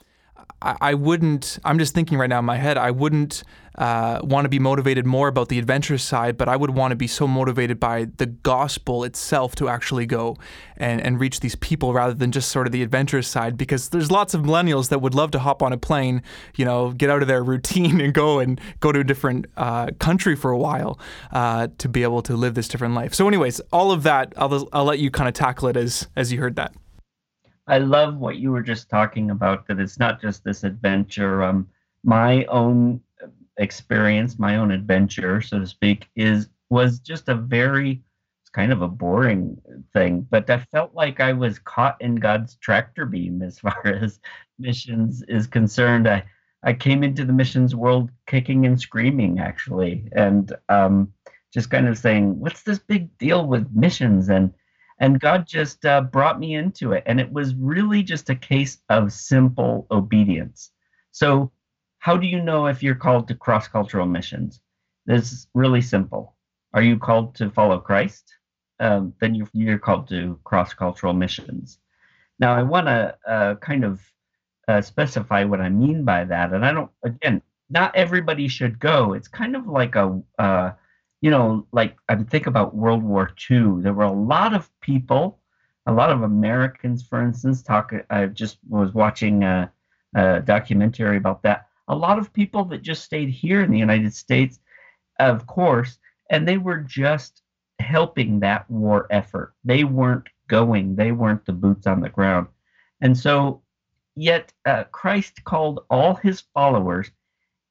I, 0.62 0.93
wouldn't, 0.93 1.60
I'm 1.63 1.80
just 1.80 1.93
thinking 1.93 2.17
right 2.17 2.30
now 2.30 2.39
in 2.39 2.45
my 2.45 2.58
head, 2.58 2.78
I 2.78 2.91
wouldn't 2.91 3.43
uh, 3.80 4.19
want 4.24 4.43
to 4.43 4.50
be 4.50 4.60
motivated 4.60 5.06
more 5.06 5.30
about 5.30 5.48
the 5.48 5.58
adventurous 5.58 6.04
side, 6.04 6.38
but 6.38 6.50
I 6.50 6.58
would 6.58 6.72
want 6.72 6.91
to 6.91 6.95
be 6.98 7.08
so 7.08 7.28
motivated 7.28 7.80
by 7.80 8.08
the 8.17 8.26
gospel 8.26 9.06
itself 9.06 9.56
to 9.56 9.69
actually 9.69 10.06
go 10.06 10.38
and, 10.76 11.00
and 11.00 11.19
reach 11.19 11.39
these 11.39 11.56
people 11.56 11.93
rather 11.93 12.13
than 12.13 12.34
just 12.34 12.50
sort 12.50 12.67
of 12.67 12.74
the 12.74 12.84
adventurous 12.84 13.28
side. 13.28 13.58
Because 13.58 13.89
there's 13.89 14.12
lots 14.12 14.34
of 14.34 14.41
millennials 14.41 14.89
that 14.89 15.00
would 15.00 15.15
love 15.15 15.32
to 15.32 15.39
hop 15.39 15.63
on 15.63 15.72
a 15.72 15.78
plane, 15.78 16.22
you 16.56 16.65
know, 16.65 16.91
get 16.91 17.10
out 17.10 17.22
of 17.22 17.30
their 17.30 17.43
routine 17.50 18.02
and 18.02 18.13
go 18.13 18.39
and 18.39 18.60
go 18.82 18.91
to 18.91 19.00
a 19.00 19.04
different 19.04 19.45
uh, 19.56 19.88
country 20.00 20.36
for 20.36 20.52
a 20.52 20.58
while 20.58 21.00
uh, 21.32 21.69
to 21.78 21.88
be 21.88 22.04
able 22.04 22.22
to 22.24 22.36
live 22.36 22.56
this 22.56 22.67
different 22.67 22.95
life. 22.95 23.13
So, 23.13 23.28
anyways, 23.30 23.62
all 23.72 23.91
of 23.91 24.04
that, 24.04 24.34
I'll, 24.36 24.67
I'll 24.74 24.86
let 24.86 25.00
you 25.00 25.10
kind 25.10 25.30
of 25.30 25.34
tackle 25.34 25.69
it 25.69 25.78
as 25.78 26.08
as 26.17 26.34
you 26.34 26.39
heard 26.39 26.58
that. 26.58 26.74
I 27.69 27.77
love 27.77 28.17
what 28.17 28.38
you 28.38 28.51
were 28.51 28.63
just 28.63 28.89
talking 28.89 29.32
about. 29.32 29.67
That 29.67 29.79
it's 29.79 29.99
not 29.99 30.19
just 30.21 30.43
this 30.43 30.63
adventure. 30.63 31.43
Um, 31.43 31.67
my 32.03 32.45
own 32.45 33.01
experience, 33.58 34.39
my 34.39 34.58
own 34.58 34.71
adventure, 34.71 35.41
so 35.41 35.60
to 35.60 35.67
speak, 35.67 36.08
is 36.15 36.49
was 36.69 36.99
just 36.99 37.29
a 37.29 37.36
very 37.36 38.01
it's 38.41 38.49
kind 38.49 38.71
of 38.71 38.82
a 38.82 38.88
boring 38.88 39.62
thing, 39.93 40.25
but 40.32 40.49
I 40.49 40.58
felt 40.58 40.95
like 40.95 41.19
I 41.19 41.34
was 41.34 41.60
caught 41.60 42.01
in 42.01 42.15
God's 42.15 42.55
tractor 42.55 43.05
beam 43.05 43.43
as 43.43 43.60
far 43.65 43.86
as 43.86 44.19
missions 44.58 45.21
is 45.27 45.45
concerned. 45.45 46.08
I 46.08 46.23
I 46.63 46.73
came 46.73 47.03
into 47.03 47.23
the 47.23 47.34
missions 47.34 47.75
world 47.75 48.10
kicking 48.25 48.65
and 48.65 48.79
screaming 48.82 49.39
actually, 49.39 50.10
and 50.13 50.51
um, 50.69 51.13
just 51.53 51.69
kind 51.69 51.88
of 51.88 51.97
saying, 51.97 52.39
"What's 52.39 52.63
this 52.63 52.79
big 52.79 53.15
deal 53.19 53.45
with 53.45 53.71
missions?" 53.71 54.29
and 54.29 54.53
and 55.00 55.20
God 55.20 55.48
just 55.48 55.86
uh, 55.86 56.02
brought 56.02 56.40
me 56.40 56.56
into 56.56 56.92
it, 56.92 57.04
and 57.06 57.20
it 57.20 57.32
was 57.32 57.56
really 57.56 58.04
just 58.04 58.30
a 58.30 58.36
case 58.36 58.80
of 58.90 59.14
simple 59.14 59.88
obedience. 59.92 60.72
So 61.12 61.52
how 62.00 62.18
do 62.18 62.28
you 62.28 62.42
know 62.42 62.68
if 62.68 62.82
you're 62.84 62.96
called 62.96 63.28
to 63.28 63.36
cross 63.36 63.68
cultural 63.68 64.06
missions? 64.06 64.62
This 65.06 65.32
is 65.32 65.48
really 65.54 65.82
simple. 65.82 66.36
Are 66.74 66.82
you 66.82 66.98
called 66.98 67.36
to 67.36 67.50
follow 67.50 67.80
Christ? 67.80 68.34
Um, 68.80 69.14
then 69.20 69.36
you're, 69.36 69.50
you're, 69.54 69.80
called 69.80 70.08
to 70.10 70.40
cross 70.46 70.74
cultural 70.74 71.14
missions. 71.14 71.80
Now, 72.40 72.56
I 72.56 72.64
want 72.64 72.88
to 72.88 73.18
uh, 73.28 73.56
kind 73.56 73.84
of 73.84 74.02
uh, 74.70 74.82
specify 74.82 75.44
what 75.44 75.60
I 75.60 75.68
mean 75.68 76.06
by 76.06 76.24
that. 76.24 76.54
And 76.54 76.66
I 76.66 76.72
don't, 76.72 76.92
again, 77.04 77.42
not 77.70 77.96
everybody 77.96 78.48
should 78.48 78.80
go. 78.80 79.14
It's 79.14 79.28
kind 79.28 79.58
of 79.58 79.68
like 79.68 79.96
a, 79.96 80.22
uh, 80.38 80.72
you 81.21 81.29
know, 81.32 81.67
like 81.71 81.97
I 82.08 82.15
think 82.15 82.47
about 82.47 82.75
World 82.75 83.03
War 83.03 83.32
II. 83.49 83.82
There 83.82 83.93
were 83.93 84.03
a 84.03 84.12
lot 84.12 84.53
of 84.53 84.69
people, 84.82 85.39
a 85.86 85.91
lot 85.91 86.12
of 86.12 86.21
Americans, 86.21 87.03
for 87.03 87.21
instance, 87.21 87.62
talk. 87.62 87.93
I 88.10 88.27
just 88.27 88.58
was 88.67 88.93
watching 88.93 89.43
a, 89.43 89.71
a 90.15 90.41
documentary 90.41 91.17
about 91.17 91.43
that 91.43 91.69
a 91.89 91.95
lot 91.95 92.19
of 92.19 92.32
people 92.32 92.63
that 92.65 92.84
just 92.84 93.03
stayed 93.03 93.29
here 93.29 93.62
in 93.63 93.71
the 93.71 93.79
United 93.79 94.13
States, 94.13 94.60
of 95.19 95.45
course, 95.47 95.97
and 96.29 96.47
they 96.47 96.58
were 96.58 96.77
just 96.77 97.41
helping 97.79 98.39
that 98.39 98.69
war 98.69 99.08
effort. 99.10 99.55
They 99.65 99.84
weren't 99.84 100.27
going, 100.47 100.95
they 100.95 101.12
weren't 101.12 101.45
the 101.45 101.51
boots 101.51 101.88
on 101.88 101.99
the 101.99 102.10
ground. 102.10 102.47
And 103.01 103.17
so, 103.17 103.63
yet, 104.15 104.53
uh, 104.65 104.84
Christ 104.86 105.43
called 105.43 105.79
all 105.89 106.15
his 106.15 106.41
followers. 106.53 107.10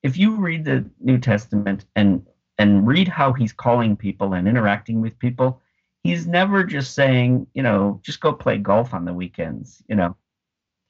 If 0.03 0.17
you 0.17 0.37
read 0.37 0.65
the 0.65 0.85
New 1.01 1.19
Testament 1.19 1.85
and 1.95 2.27
and 2.59 2.87
read 2.87 3.09
how 3.09 3.33
he's 3.33 3.53
calling 3.53 3.97
people 3.97 4.35
and 4.35 4.49
interacting 4.49 5.01
with 5.01 5.19
people, 5.19 5.61
he's 6.03 6.27
never 6.27 6.65
just 6.65 6.95
saying, 6.95 7.47
you 7.55 7.63
know, 7.63 8.01
just 8.03 8.21
go 8.21 8.33
play 8.33 8.59
golf 8.59 8.95
on 8.95 9.05
the 9.05 9.15
weekends, 9.15 9.83
you 9.89 9.97
know 9.97 10.17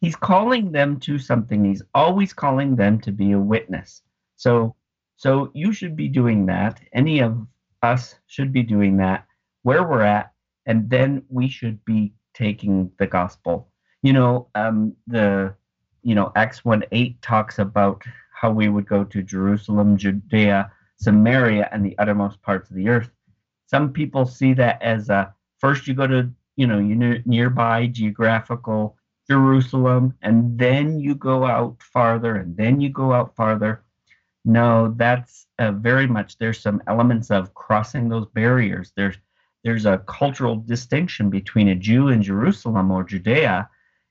he's 0.01 0.17
calling 0.17 0.73
them 0.73 0.99
to 1.01 1.19
something. 1.19 1.65
He's 1.65 1.83
always 1.95 2.33
calling 2.33 2.77
them 2.77 3.01
to 3.01 3.13
be 3.13 3.33
a 3.33 3.39
witness. 3.39 4.03
So 4.37 4.75
So 5.17 5.51
you 5.53 5.73
should 5.73 5.97
be 5.97 6.09
doing 6.09 6.47
that. 6.47 6.81
Any 6.93 7.21
of 7.21 7.47
us 7.83 8.15
should 8.29 8.53
be 8.53 8.63
doing 8.63 8.97
that 8.99 9.27
where 9.63 9.83
we're 9.83 10.03
at, 10.03 10.33
and 10.67 10.89
then 10.89 11.25
we 11.29 11.49
should 11.49 11.85
be 11.85 12.13
taking 12.35 12.93
the 12.99 13.07
gospel. 13.07 13.69
You 14.03 14.13
know, 14.13 14.49
um, 14.55 14.95
the 15.09 15.55
you 16.03 16.15
know 16.15 16.31
Acts 16.37 16.65
one 16.65 16.85
eight 16.93 17.21
talks 17.21 17.59
about 17.59 18.03
how 18.33 18.53
we 18.53 18.69
would 18.69 18.87
go 18.87 19.03
to 19.05 19.23
Jerusalem, 19.23 19.97
Judea, 19.97 20.71
Samaria, 20.99 21.69
and 21.73 21.85
the 21.85 21.97
uttermost 21.99 22.43
parts 22.43 22.71
of 22.71 22.77
the 22.77 22.89
earth. 22.89 23.11
Some 23.67 23.93
people 23.93 24.27
see 24.27 24.55
that 24.55 24.83
as 24.83 25.09
a 25.09 25.35
first 25.59 25.87
you 25.87 25.95
go 25.95 26.07
to 26.07 26.31
you 26.57 26.67
know 26.67 26.79
you 26.79 27.23
nearby 27.25 27.87
geographical 27.87 28.97
Jerusalem, 29.29 30.15
and 30.23 30.59
then 30.59 30.99
you 30.99 31.15
go 31.15 31.45
out 31.45 31.83
farther, 31.83 32.37
and 32.37 32.57
then 32.57 32.81
you 32.81 32.89
go 32.89 33.13
out 33.13 33.37
farther. 33.37 33.83
No, 34.45 34.95
that's 34.97 35.47
uh, 35.59 35.73
very 35.73 36.07
much. 36.07 36.39
There's 36.39 36.61
some 36.61 36.83
elements 36.87 37.31
of 37.31 37.55
crossing 37.55 38.09
those 38.09 38.27
barriers. 38.27 38.93
There's 38.97 39.17
there's 39.65 39.87
a 39.87 39.99
cultural 40.07 40.57
distinction 40.57 41.31
between 41.31 41.69
a 41.69 41.75
Jew 41.75 42.09
in 42.09 42.23
Jerusalem 42.23 42.91
or 42.91 43.05
Judea 43.05 43.69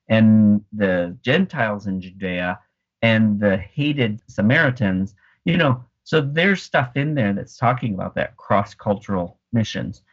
and 0.08 0.64
the 0.72 1.18
Gentiles 1.22 1.88
in 1.88 2.00
Judea 2.00 2.60
and 3.02 3.40
the 3.40 3.58
hated 3.58 4.22
Samaritans. 4.28 5.16
You 5.46 5.58
know, 5.58 5.84
so 6.08 6.22
there's 6.22 6.64
stuff 6.64 6.96
in 6.96 7.16
there 7.16 7.34
that's 7.34 7.58
talking 7.58 7.94
about 7.94 8.16
that 8.16 8.38
cross 8.38 8.74
cultural 8.74 9.42
missions. 9.52 10.04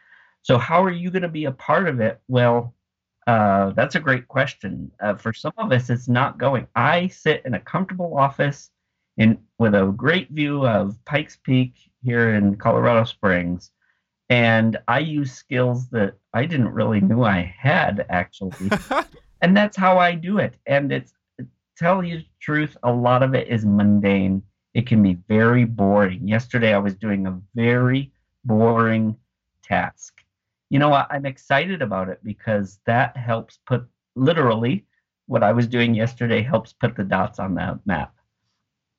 So, 0.43 0.59
how 0.59 0.83
are 0.83 0.91
you 0.91 1.09
going 1.09 1.23
to 1.23 1.29
be 1.29 1.45
a 1.45 1.53
part 1.53 1.87
of 1.87 2.01
it? 2.01 2.21
Well, 2.27 2.75
uh, 3.29 3.71
that's 3.75 3.95
a 3.95 4.01
great 4.01 4.27
question. 4.27 4.91
Uh, 4.99 5.15
for 5.15 5.33
some 5.33 5.53
of 5.57 5.71
us, 5.71 5.91
it's 5.91 6.09
not 6.09 6.37
going. 6.37 6.67
I 6.75 7.07
sit 7.07 7.43
in 7.45 7.55
a 7.55 7.61
comfortable 7.61 8.19
office 8.19 8.73
in 9.19 9.39
with 9.61 9.77
a 9.77 9.95
great 9.97 10.31
view 10.31 10.67
of 10.67 10.99
Pikes 11.05 11.39
Peak 11.45 11.75
here 12.03 12.35
in 12.35 12.57
Colorado 12.57 13.05
Springs, 13.05 13.71
and 14.29 14.77
I 14.89 14.99
use 14.99 15.31
skills 15.31 15.91
that 15.91 16.17
I 16.33 16.47
didn't 16.47 16.75
really 16.75 17.03
knew 17.03 17.23
I 17.23 17.55
had 17.57 18.05
actually, 18.09 18.69
and 19.43 19.57
that's 19.57 19.77
how 19.77 19.99
I 19.99 20.17
do 20.17 20.39
it. 20.39 20.57
And 20.67 20.91
it's 20.91 21.15
tell 21.77 22.03
you 22.03 22.19
the 22.19 22.27
truth, 22.41 22.77
a 22.83 22.91
lot 22.91 23.23
of 23.23 23.37
it 23.37 23.47
is 23.47 23.65
mundane. 23.65 24.43
It 24.75 24.87
can 24.87 25.03
be 25.03 25.15
very 25.29 25.65
boring. 25.65 26.27
Yesterday, 26.29 26.75
I 26.75 26.79
was 26.79 26.95
doing 26.95 27.27
a 27.27 27.41
very 27.55 28.13
boring 28.45 29.17
task 29.63 30.25
you 30.75 30.81
know 30.81 30.89
what? 30.89 31.07
I'm 31.09 31.25
excited 31.25 31.83
about 31.83 32.09
it 32.09 32.19
because 32.25 32.81
that 32.85 33.17
helps 33.17 33.61
put 33.65 33.87
literally 34.17 34.85
what 35.27 35.45
I 35.45 35.53
was 35.53 35.69
doing 35.69 35.95
yesterday 35.95 36.43
helps 36.43 36.73
put 36.73 36.97
the 36.97 37.05
dots 37.05 37.39
on 37.39 37.55
the 37.55 37.79
map. 37.87 38.13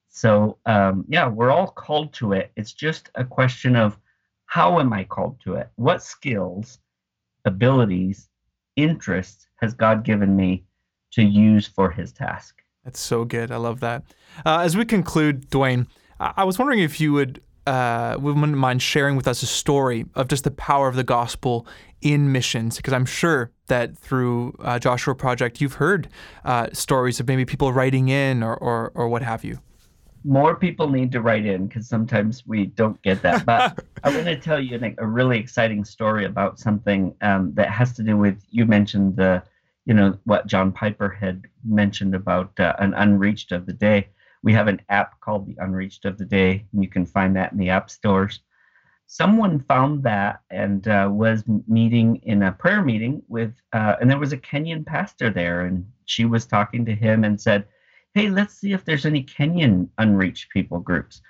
So, 0.08 0.58
um, 0.66 1.04
yeah, 1.10 1.28
we're 1.28 1.52
all 1.52 1.68
called 1.68 2.14
to 2.14 2.32
it. 2.32 2.54
It's 2.56 2.72
just 2.72 3.10
a 3.16 3.26
question 3.26 3.76
of 3.76 3.98
how 4.46 4.80
am 4.80 4.94
I 4.94 5.04
called 5.04 5.42
to 5.42 5.56
it? 5.56 5.70
What 5.76 6.02
skills, 6.02 6.80
abilities, 7.44 8.30
interests 8.78 9.48
has 9.58 9.74
God 9.74 10.06
given 10.06 10.34
me 10.34 10.64
to 11.12 11.24
use 11.24 11.68
for 11.68 11.92
his 11.92 12.14
task? 12.14 12.62
That's 12.86 13.00
so 13.00 13.26
good. 13.26 13.52
I 13.52 13.58
love 13.58 13.80
that. 13.82 14.04
Uh, 14.46 14.60
as 14.60 14.78
we 14.78 14.86
conclude, 14.86 15.50
Duane, 15.50 15.88
I 16.20 16.44
was 16.44 16.58
wondering 16.58 16.80
if 16.80 17.02
you 17.02 17.12
would 17.14 17.42
uh, 17.68 18.16
wouldn't 18.20 18.56
mind 18.58 18.82
sharing 18.82 19.16
with 19.16 19.28
us 19.28 19.42
a 19.42 19.48
story 19.48 20.06
of 20.14 20.28
just 20.28 20.44
the 20.44 20.52
power 20.52 20.88
of 20.88 20.96
the 20.96 21.04
gospel 21.04 21.66
in 22.02 22.32
missions, 22.32 22.78
because 22.78 22.94
I'm 22.94 23.06
sure 23.08 23.52
that 23.68 23.98
through 23.98 24.56
uh, 24.60 24.78
Joshua 24.78 25.16
Project, 25.16 25.60
you've 25.60 25.74
heard 25.74 26.08
uh, 26.44 26.68
stories 26.74 27.20
of 27.20 27.28
maybe 27.28 27.44
people 27.44 27.74
writing 27.74 28.10
in 28.10 28.44
or, 28.44 28.56
or, 28.56 28.92
or 28.94 29.10
what 29.10 29.24
have 29.24 29.44
you. 29.44 29.60
More 30.24 30.56
people 30.56 30.90
need 30.90 31.12
to 31.14 31.22
write 31.22 31.46
in 31.46 31.68
because 31.68 31.88
sometimes 31.88 32.46
we 32.46 32.68
don't 32.68 33.02
get 33.02 33.24
that. 33.24 33.46
But 33.46 33.84
I 34.04 34.10
want 34.10 34.26
to 34.26 34.38
tell 34.38 34.60
you 34.60 34.80
a 35.00 35.08
really 35.08 35.40
exciting 35.40 35.84
story 35.84 36.26
about 36.26 36.60
something 36.60 37.16
um, 37.22 37.52
that 37.56 37.70
has 37.70 37.94
to 37.94 38.04
do 38.04 38.16
with 38.18 38.44
you 38.52 38.68
mentioned 38.68 39.16
the, 39.16 39.42
you 39.86 39.94
know, 39.94 40.18
what 40.26 40.48
John 40.48 40.72
Piper 40.72 41.10
had 41.10 41.44
mentioned 41.64 42.16
about 42.16 42.60
uh, 42.60 42.74
an 42.80 42.94
unreached 42.94 43.52
of 43.52 43.66
the 43.66 43.74
day 43.74 44.10
we 44.46 44.54
have 44.54 44.68
an 44.68 44.80
app 44.90 45.20
called 45.22 45.48
the 45.48 45.58
Unreached 45.58 46.06
of 46.06 46.20
the 46.20 46.24
Day, 46.24 46.66
and 46.72 46.84
you 46.84 46.88
can 46.88 47.06
find 47.08 47.36
that 47.36 47.52
in 47.52 47.58
the 47.58 47.72
app 47.72 47.90
stores. 47.90 48.42
Someone 49.08 49.60
found 49.60 50.04
that 50.04 50.40
and 50.52 50.88
uh, 50.88 51.10
was 51.12 51.44
meeting 51.68 52.18
in 52.18 52.44
a 52.44 52.52
prayer 52.52 52.84
meeting 52.84 53.24
with, 53.28 53.56
uh, 53.74 53.96
and 54.00 54.10
there 54.10 54.20
was 54.20 54.34
a 54.34 54.38
Kenyan 54.38 54.86
pastor 54.86 55.32
there, 55.32 55.62
and 55.62 55.84
she 56.06 56.26
was 56.26 56.46
talking 56.46 56.86
to 56.86 56.94
him 56.94 57.24
and 57.24 57.42
said, 57.42 57.66
Hey, 58.14 58.30
let's 58.30 58.54
see 58.54 58.72
if 58.72 58.86
there's 58.86 59.08
any 59.08 59.24
Kenyan 59.24 59.90
unreached 59.98 60.52
people 60.52 60.80
groups 60.80 61.22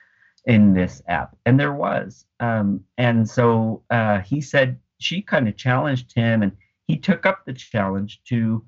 in 0.46 0.74
this 0.74 1.02
app. 1.08 1.38
And 1.46 1.58
there 1.58 1.74
was. 1.74 2.26
Um, 2.42 2.84
and 2.98 3.28
so 3.28 3.82
uh, 3.90 4.20
he 4.20 4.42
said, 4.42 4.78
she 5.00 5.22
kind 5.22 5.48
of 5.48 5.56
challenged 5.56 6.14
him, 6.14 6.44
and 6.44 6.52
he 6.88 6.98
took 6.98 7.26
up 7.26 7.46
the 7.46 7.54
challenge 7.54 8.22
to, 8.26 8.64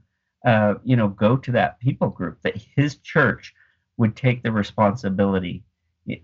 uh, 0.46 0.76
you 0.84 0.96
know, 0.96 1.08
go 1.08 1.38
to 1.38 1.52
that 1.52 1.80
people 1.80 2.10
group 2.10 2.40
that 2.42 2.58
his 2.76 2.98
church 2.98 3.54
would 3.98 4.16
take 4.16 4.44
the 4.44 4.52
responsibility 4.52 5.64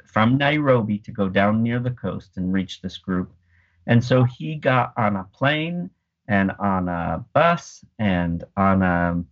from 0.05 0.37
Nairobi 0.37 0.97
to 0.99 1.11
go 1.11 1.27
down 1.29 1.61
near 1.61 1.79
the 1.79 1.91
coast 1.91 2.37
and 2.37 2.53
reach 2.53 2.81
this 2.81 2.97
group. 2.97 3.33
And 3.87 4.03
so 4.03 4.23
he 4.23 4.55
got 4.55 4.93
on 4.97 5.17
a 5.17 5.25
plane 5.33 5.89
and 6.27 6.51
on 6.59 6.87
a 6.87 7.25
bus 7.33 7.83
and 7.99 8.43
on 8.55 8.81
a 8.81 9.23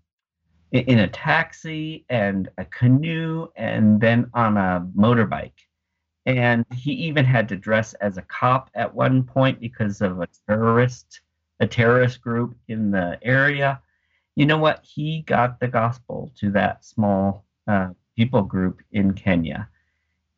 in 0.72 1.00
a 1.00 1.08
taxi 1.08 2.06
and 2.10 2.50
a 2.58 2.66
canoe 2.66 3.48
and 3.58 4.00
then 4.00 4.30
on 4.34 4.58
a 4.58 4.88
motorbike. 4.96 5.52
And 6.26 6.66
he 6.74 6.92
even 6.92 7.26
had 7.26 7.50
to 7.50 7.58
dress 7.58 7.94
as 7.96 8.18
a 8.18 8.22
cop 8.22 8.70
at 8.74 8.94
one 8.94 9.24
point 9.24 9.60
because 9.60 10.02
of 10.02 10.22
a 10.22 10.30
terrorist 10.48 11.22
a 11.62 11.68
terrorist 11.68 12.22
group 12.22 12.56
in 12.68 12.92
the 12.92 13.18
area. 13.22 13.80
You 14.36 14.48
know 14.48 14.58
what? 14.58 14.84
He 14.84 15.22
got 15.22 15.60
the 15.60 15.68
gospel 15.68 16.34
to 16.40 16.52
that 16.52 16.84
small 16.84 17.46
uh, 17.68 17.90
people 18.18 18.42
group 18.42 18.82
in 18.92 19.14
Kenya. 19.14 19.70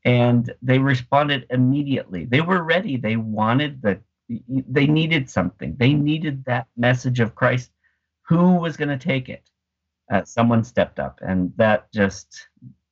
And 0.06 0.54
they 0.62 0.80
responded 0.80 1.48
immediately. 1.50 2.26
They 2.26 2.42
were 2.42 2.62
ready. 2.62 2.98
They 2.98 3.16
wanted 3.16 3.82
the, 3.82 4.02
they 4.28 4.86
needed 4.86 5.30
something. 5.30 5.78
They 5.80 5.94
needed 5.94 6.44
that 6.46 6.68
message 6.76 7.22
of 7.22 7.36
Christ. 7.36 7.72
Who 8.28 8.58
was 8.58 8.76
going 8.76 8.90
to 8.90 8.98
take 8.98 9.30
it? 9.30 9.50
Uh, 10.12 10.26
someone 10.26 10.66
stepped 10.66 11.00
up. 11.00 11.20
And 11.22 11.54
that 11.56 11.92
just, 11.94 12.48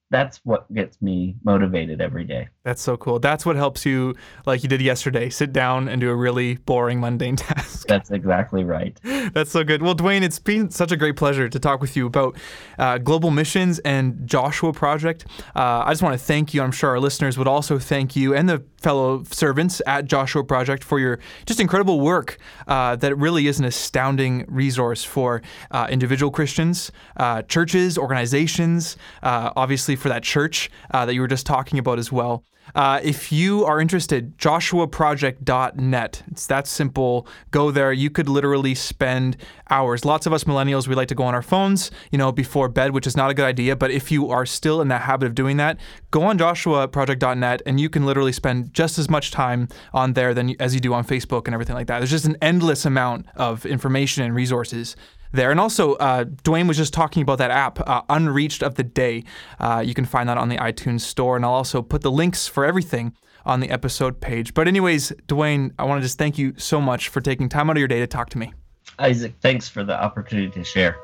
that's 0.09 0.39
what 0.45 0.73
gets 0.73 1.01
me 1.01 1.35
motivated 1.43 1.99
every 1.99 2.23
day. 2.23 2.47
That's 2.63 2.83
so 2.83 2.95
cool. 2.95 3.17
That's 3.17 3.43
what 3.43 3.55
helps 3.55 3.87
you, 3.87 4.15
like 4.45 4.61
you 4.61 4.69
did 4.69 4.83
yesterday, 4.83 5.31
sit 5.31 5.51
down 5.51 5.87
and 5.89 5.99
do 5.99 6.11
a 6.11 6.15
really 6.15 6.57
boring, 6.57 6.99
mundane 6.99 7.35
task. 7.37 7.87
That's 7.87 8.11
exactly 8.11 8.63
right. 8.63 8.95
That's 9.33 9.49
so 9.49 9.63
good. 9.63 9.81
Well, 9.81 9.95
Duane, 9.95 10.21
it's 10.21 10.37
been 10.37 10.69
such 10.69 10.91
a 10.91 10.97
great 10.97 11.15
pleasure 11.15 11.49
to 11.49 11.59
talk 11.59 11.81
with 11.81 11.97
you 11.97 12.05
about 12.05 12.37
uh, 12.77 12.99
global 12.99 13.31
missions 13.31 13.79
and 13.79 14.27
Joshua 14.27 14.73
Project. 14.73 15.25
Uh, 15.55 15.83
I 15.85 15.91
just 15.91 16.03
want 16.03 16.13
to 16.13 16.23
thank 16.23 16.53
you. 16.53 16.61
I'm 16.61 16.71
sure 16.71 16.91
our 16.91 16.99
listeners 16.99 17.35
would 17.35 17.47
also 17.47 17.79
thank 17.79 18.15
you 18.15 18.35
and 18.35 18.47
the 18.47 18.63
fellow 18.77 19.23
servants 19.31 19.81
at 19.87 20.05
Joshua 20.05 20.43
Project 20.43 20.83
for 20.83 20.99
your 20.99 21.19
just 21.47 21.59
incredible 21.59 21.99
work. 21.99 22.37
Uh, 22.67 22.95
that 22.97 23.15
really 23.17 23.47
is 23.47 23.57
an 23.57 23.65
astounding 23.65 24.45
resource 24.47 25.03
for 25.03 25.41
uh, 25.71 25.87
individual 25.89 26.31
Christians, 26.31 26.91
uh, 27.17 27.41
churches, 27.43 27.97
organizations, 27.97 28.97
uh, 29.23 29.51
obviously 29.55 29.95
for 29.95 30.09
that 30.09 30.21
church 30.21 30.69
that 30.91 31.15
you 31.15 31.21
were 31.21 31.27
just 31.27 31.47
talking 31.47 31.79
about 31.79 31.97
as 31.97 32.11
well. 32.11 32.43
Uh, 32.75 32.99
if 33.03 33.31
you 33.31 33.65
are 33.65 33.79
interested, 33.81 34.37
joshuaproject.net. 34.37 36.23
It's 36.31 36.47
that 36.47 36.67
simple. 36.67 37.27
Go 37.51 37.71
there. 37.71 37.91
You 37.91 38.09
could 38.09 38.29
literally 38.29 38.75
spend 38.75 39.37
hours. 39.69 40.05
Lots 40.05 40.25
of 40.25 40.33
us 40.33 40.43
millennials, 40.45 40.87
we 40.87 40.95
like 40.95 41.07
to 41.09 41.15
go 41.15 41.23
on 41.23 41.35
our 41.35 41.41
phones, 41.41 41.91
you 42.11 42.17
know, 42.17 42.31
before 42.31 42.69
bed, 42.69 42.91
which 42.91 43.07
is 43.07 43.17
not 43.17 43.29
a 43.29 43.33
good 43.33 43.45
idea. 43.45 43.75
But 43.75 43.91
if 43.91 44.11
you 44.11 44.29
are 44.29 44.45
still 44.45 44.81
in 44.81 44.87
that 44.89 45.01
habit 45.01 45.25
of 45.25 45.35
doing 45.35 45.57
that, 45.57 45.77
go 46.11 46.23
on 46.23 46.37
joshuaproject.net 46.37 47.61
and 47.65 47.79
you 47.79 47.89
can 47.89 48.05
literally 48.05 48.31
spend 48.31 48.73
just 48.73 48.97
as 48.97 49.09
much 49.09 49.31
time 49.31 49.67
on 49.93 50.13
there 50.13 50.33
than 50.33 50.55
as 50.59 50.73
you 50.73 50.79
do 50.79 50.93
on 50.93 51.05
Facebook 51.05 51.45
and 51.45 51.53
everything 51.53 51.75
like 51.75 51.87
that. 51.87 51.99
There's 51.99 52.11
just 52.11 52.25
an 52.25 52.37
endless 52.41 52.85
amount 52.85 53.27
of 53.35 53.65
information 53.65 54.23
and 54.23 54.35
resources 54.35 54.95
there. 55.31 55.51
And 55.51 55.59
also, 55.59 55.93
uh, 55.95 56.25
Duane 56.43 56.67
was 56.67 56.77
just 56.77 56.93
talking 56.93 57.21
about 57.21 57.37
that 57.37 57.51
app, 57.51 57.79
uh, 57.87 58.01
Unreached 58.09 58.61
of 58.63 58.75
the 58.75 58.83
Day. 58.83 59.23
Uh, 59.59 59.83
you 59.85 59.93
can 59.93 60.05
find 60.05 60.27
that 60.29 60.37
on 60.37 60.49
the 60.49 60.57
iTunes 60.57 61.01
Store, 61.01 61.35
and 61.35 61.45
I'll 61.45 61.51
also 61.51 61.81
put 61.81 62.01
the 62.01 62.11
links 62.11 62.47
for 62.47 62.65
everything 62.65 63.13
on 63.45 63.59
the 63.59 63.69
episode 63.69 64.21
page. 64.21 64.53
But, 64.53 64.67
anyways, 64.67 65.13
Duane, 65.27 65.73
I 65.79 65.83
want 65.85 65.99
to 65.99 66.05
just 66.05 66.17
thank 66.17 66.37
you 66.37 66.53
so 66.57 66.79
much 66.79 67.09
for 67.09 67.21
taking 67.21 67.49
time 67.49 67.69
out 67.69 67.75
of 67.75 67.79
your 67.79 67.87
day 67.87 67.99
to 67.99 68.07
talk 68.07 68.29
to 68.29 68.37
me. 68.37 68.53
Isaac, 68.99 69.33
thanks 69.41 69.67
for 69.67 69.83
the 69.83 69.99
opportunity 69.99 70.51
to 70.51 70.63
share. 70.63 70.97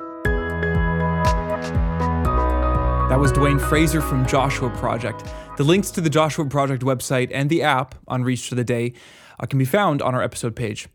That 3.09 3.19
was 3.19 3.31
Duane 3.31 3.57
Frasier 3.57 4.07
from 4.07 4.27
Joshua 4.27 4.69
Project. 4.69 5.23
The 5.55 5.63
links 5.63 5.89
to 5.91 6.01
the 6.01 6.09
Joshua 6.09 6.45
Project 6.45 6.83
website 6.83 7.31
and 7.33 7.49
the 7.49 7.63
app, 7.63 7.95
Unreached 8.09 8.51
of 8.51 8.57
the 8.57 8.65
Day, 8.65 8.93
uh, 9.39 9.45
can 9.45 9.57
be 9.57 9.65
found 9.65 10.01
on 10.01 10.13
our 10.13 10.21
episode 10.21 10.55
page. 10.55 10.89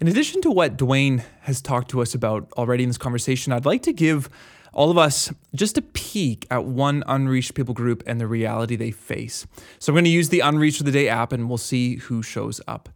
In 0.00 0.08
addition 0.08 0.40
to 0.42 0.50
what 0.50 0.76
Duane 0.76 1.22
has 1.42 1.62
talked 1.62 1.90
to 1.90 2.02
us 2.02 2.14
about 2.14 2.52
already 2.58 2.82
in 2.82 2.88
this 2.88 2.98
conversation, 2.98 3.52
I'd 3.52 3.64
like 3.64 3.82
to 3.82 3.92
give 3.92 4.28
all 4.72 4.90
of 4.90 4.98
us 4.98 5.32
just 5.54 5.78
a 5.78 5.82
peek 5.82 6.48
at 6.50 6.64
one 6.64 7.04
unreached 7.06 7.54
people 7.54 7.74
group 7.74 8.02
and 8.04 8.20
the 8.20 8.26
reality 8.26 8.74
they 8.74 8.90
face. 8.90 9.46
So 9.78 9.92
I'm 9.92 9.94
going 9.94 10.04
to 10.04 10.10
use 10.10 10.30
the 10.30 10.40
Unreached 10.40 10.80
of 10.80 10.86
the 10.86 10.92
Day 10.92 11.08
app 11.08 11.32
and 11.32 11.48
we'll 11.48 11.58
see 11.58 11.96
who 11.96 12.24
shows 12.24 12.60
up. 12.66 12.88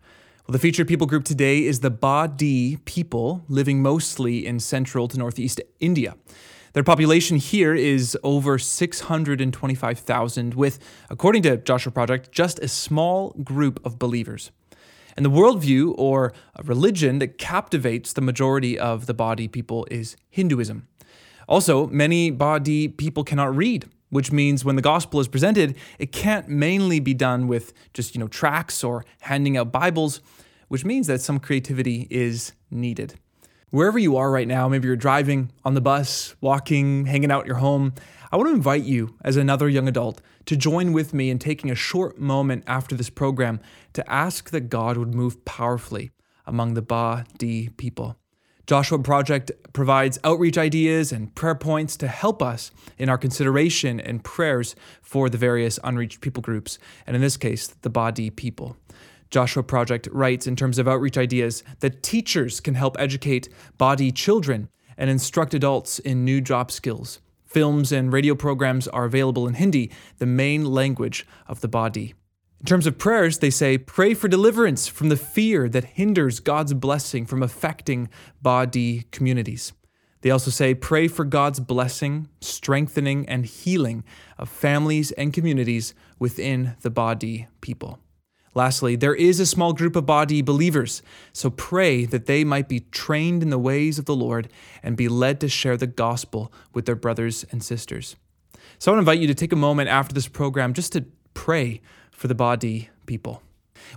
Well, 0.46 0.52
the 0.52 0.58
featured 0.58 0.88
people 0.88 1.06
group 1.06 1.24
today 1.24 1.64
is 1.64 1.80
the 1.80 1.90
Badi 1.90 2.78
people 2.84 3.44
living 3.48 3.80
mostly 3.80 4.44
in 4.44 4.58
central 4.58 5.06
to 5.06 5.18
northeast 5.18 5.60
India. 5.78 6.16
Their 6.72 6.82
population 6.82 7.36
here 7.36 7.74
is 7.74 8.18
over 8.24 8.58
625,000, 8.58 10.54
with, 10.54 10.78
according 11.10 11.42
to 11.42 11.58
Joshua 11.58 11.92
Project, 11.92 12.32
just 12.32 12.58
a 12.58 12.68
small 12.68 13.30
group 13.44 13.84
of 13.86 13.98
believers. 13.98 14.50
And 15.18 15.24
the 15.24 15.30
worldview 15.30 15.96
or 15.98 16.32
religion 16.62 17.18
that 17.18 17.38
captivates 17.38 18.12
the 18.12 18.20
majority 18.20 18.78
of 18.78 19.06
the 19.06 19.14
Badi 19.14 19.48
people 19.48 19.84
is 19.90 20.16
Hinduism. 20.30 20.86
Also, 21.48 21.88
many 21.88 22.30
Badi 22.30 22.86
people 22.86 23.24
cannot 23.24 23.56
read, 23.56 23.88
which 24.10 24.30
means 24.30 24.64
when 24.64 24.76
the 24.76 24.82
gospel 24.82 25.18
is 25.18 25.26
presented, 25.26 25.76
it 25.98 26.12
can't 26.12 26.48
mainly 26.48 27.00
be 27.00 27.14
done 27.14 27.48
with 27.48 27.72
just, 27.92 28.14
you 28.14 28.20
know, 28.20 28.28
tracts 28.28 28.84
or 28.84 29.04
handing 29.22 29.56
out 29.56 29.72
Bibles, 29.72 30.20
which 30.68 30.84
means 30.84 31.08
that 31.08 31.20
some 31.20 31.40
creativity 31.40 32.06
is 32.10 32.52
needed. 32.70 33.18
Wherever 33.70 33.98
you 33.98 34.16
are 34.18 34.30
right 34.30 34.46
now, 34.46 34.68
maybe 34.68 34.86
you're 34.86 34.96
driving, 34.96 35.50
on 35.64 35.74
the 35.74 35.80
bus, 35.80 36.36
walking, 36.40 37.06
hanging 37.06 37.32
out 37.32 37.40
at 37.40 37.46
your 37.48 37.56
home, 37.56 37.92
I 38.30 38.36
want 38.36 38.50
to 38.50 38.54
invite 38.54 38.84
you, 38.84 39.16
as 39.24 39.36
another 39.36 39.68
young 39.68 39.88
adult, 39.88 40.20
to 40.48 40.56
join 40.56 40.94
with 40.94 41.12
me 41.12 41.28
in 41.28 41.38
taking 41.38 41.70
a 41.70 41.74
short 41.74 42.18
moment 42.18 42.64
after 42.66 42.96
this 42.96 43.10
program 43.10 43.60
to 43.92 44.10
ask 44.10 44.48
that 44.48 44.70
God 44.70 44.96
would 44.96 45.14
move 45.14 45.44
powerfully 45.44 46.10
among 46.46 46.72
the 46.72 46.80
Ba 46.80 47.26
Di 47.36 47.68
people. 47.76 48.16
Joshua 48.66 48.98
Project 48.98 49.52
provides 49.74 50.18
outreach 50.24 50.56
ideas 50.56 51.12
and 51.12 51.34
prayer 51.34 51.54
points 51.54 51.98
to 51.98 52.08
help 52.08 52.42
us 52.42 52.70
in 52.96 53.10
our 53.10 53.18
consideration 53.18 54.00
and 54.00 54.24
prayers 54.24 54.74
for 55.02 55.28
the 55.28 55.36
various 55.36 55.78
unreached 55.84 56.22
people 56.22 56.42
groups, 56.42 56.78
and 57.06 57.14
in 57.14 57.20
this 57.20 57.36
case, 57.36 57.66
the 57.66 57.90
Badi 57.90 58.30
people. 58.30 58.74
Joshua 59.28 59.62
Project 59.62 60.08
writes 60.12 60.46
in 60.46 60.56
terms 60.56 60.78
of 60.78 60.88
outreach 60.88 61.18
ideas 61.18 61.62
that 61.80 62.02
teachers 62.02 62.58
can 62.58 62.74
help 62.74 62.96
educate 62.98 63.50
Badi 63.76 64.10
children 64.10 64.70
and 64.96 65.10
instruct 65.10 65.52
adults 65.52 65.98
in 65.98 66.24
new 66.24 66.40
job 66.40 66.70
skills. 66.70 67.20
Films 67.48 67.92
and 67.92 68.12
radio 68.12 68.34
programs 68.34 68.86
are 68.88 69.06
available 69.06 69.48
in 69.48 69.54
Hindi, 69.54 69.90
the 70.18 70.26
main 70.26 70.66
language 70.66 71.26
of 71.46 71.62
the 71.62 71.68
Badi. 71.68 72.12
In 72.60 72.66
terms 72.66 72.86
of 72.86 72.98
prayers, 72.98 73.38
they 73.38 73.48
say, 73.48 73.78
pray 73.78 74.12
for 74.12 74.28
deliverance 74.28 74.86
from 74.86 75.08
the 75.08 75.16
fear 75.16 75.66
that 75.68 75.84
hinders 75.84 76.40
God's 76.40 76.74
blessing 76.74 77.24
from 77.24 77.42
affecting 77.42 78.10
Badi 78.42 79.04
communities. 79.12 79.72
They 80.20 80.30
also 80.30 80.50
say, 80.50 80.74
pray 80.74 81.08
for 81.08 81.24
God's 81.24 81.60
blessing, 81.60 82.28
strengthening, 82.42 83.26
and 83.28 83.46
healing 83.46 84.04
of 84.36 84.50
families 84.50 85.12
and 85.12 85.32
communities 85.32 85.94
within 86.18 86.76
the 86.82 86.90
Badi 86.90 87.46
people. 87.62 87.98
Lastly, 88.54 88.96
there 88.96 89.14
is 89.14 89.40
a 89.40 89.46
small 89.46 89.72
group 89.72 89.94
of 89.94 90.06
Badi 90.06 90.42
believers, 90.42 91.02
so 91.32 91.50
pray 91.50 92.04
that 92.06 92.26
they 92.26 92.44
might 92.44 92.68
be 92.68 92.80
trained 92.80 93.42
in 93.42 93.50
the 93.50 93.58
ways 93.58 93.98
of 93.98 94.06
the 94.06 94.16
Lord 94.16 94.48
and 94.82 94.96
be 94.96 95.08
led 95.08 95.40
to 95.40 95.48
share 95.48 95.76
the 95.76 95.86
gospel 95.86 96.52
with 96.72 96.86
their 96.86 96.96
brothers 96.96 97.44
and 97.50 97.62
sisters. 97.62 98.16
So 98.78 98.90
I 98.90 98.94
want 98.94 98.98
to 98.98 99.10
invite 99.10 99.20
you 99.20 99.26
to 99.28 99.34
take 99.34 99.52
a 99.52 99.56
moment 99.56 99.88
after 99.88 100.14
this 100.14 100.28
program 100.28 100.72
just 100.72 100.92
to 100.92 101.04
pray 101.34 101.80
for 102.10 102.28
the 102.28 102.34
Badi 102.34 102.90
people. 103.06 103.42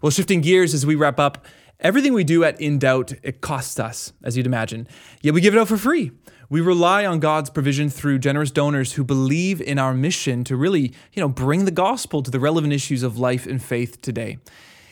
Well, 0.01 0.11
shifting 0.11 0.41
gears 0.41 0.73
as 0.73 0.85
we 0.85 0.95
wrap 0.95 1.19
up, 1.19 1.45
everything 1.82 2.13
we 2.13 2.24
do 2.24 2.44
at 2.44 2.60
In 2.62 2.80
Doubt, 2.80 3.13
it 3.24 3.41
costs 3.41 3.80
us, 3.80 4.13
as 4.24 4.38
you'd 4.38 4.46
imagine. 4.46 4.88
Yet 5.22 5.34
we 5.34 5.41
give 5.41 5.54
it 5.56 5.60
out 5.60 5.67
for 5.67 5.78
free. 5.78 6.12
We 6.50 6.62
rely 6.62 7.06
on 7.06 7.20
God's 7.20 7.50
provision 7.50 7.89
through 7.89 8.20
generous 8.20 8.52
donors 8.52 8.94
who 8.94 9.04
believe 9.04 9.62
in 9.62 9.80
our 9.80 9.94
mission 9.94 10.44
to 10.46 10.56
really, 10.56 10.94
you 11.13 11.22
know, 11.22 11.30
bring 11.30 11.65
the 11.65 11.72
gospel 11.72 12.22
to 12.24 12.32
the 12.32 12.39
relevant 12.39 12.74
issues 12.74 13.04
of 13.04 13.17
life 13.17 13.46
and 13.48 13.63
faith 13.63 14.02
today. 14.02 14.38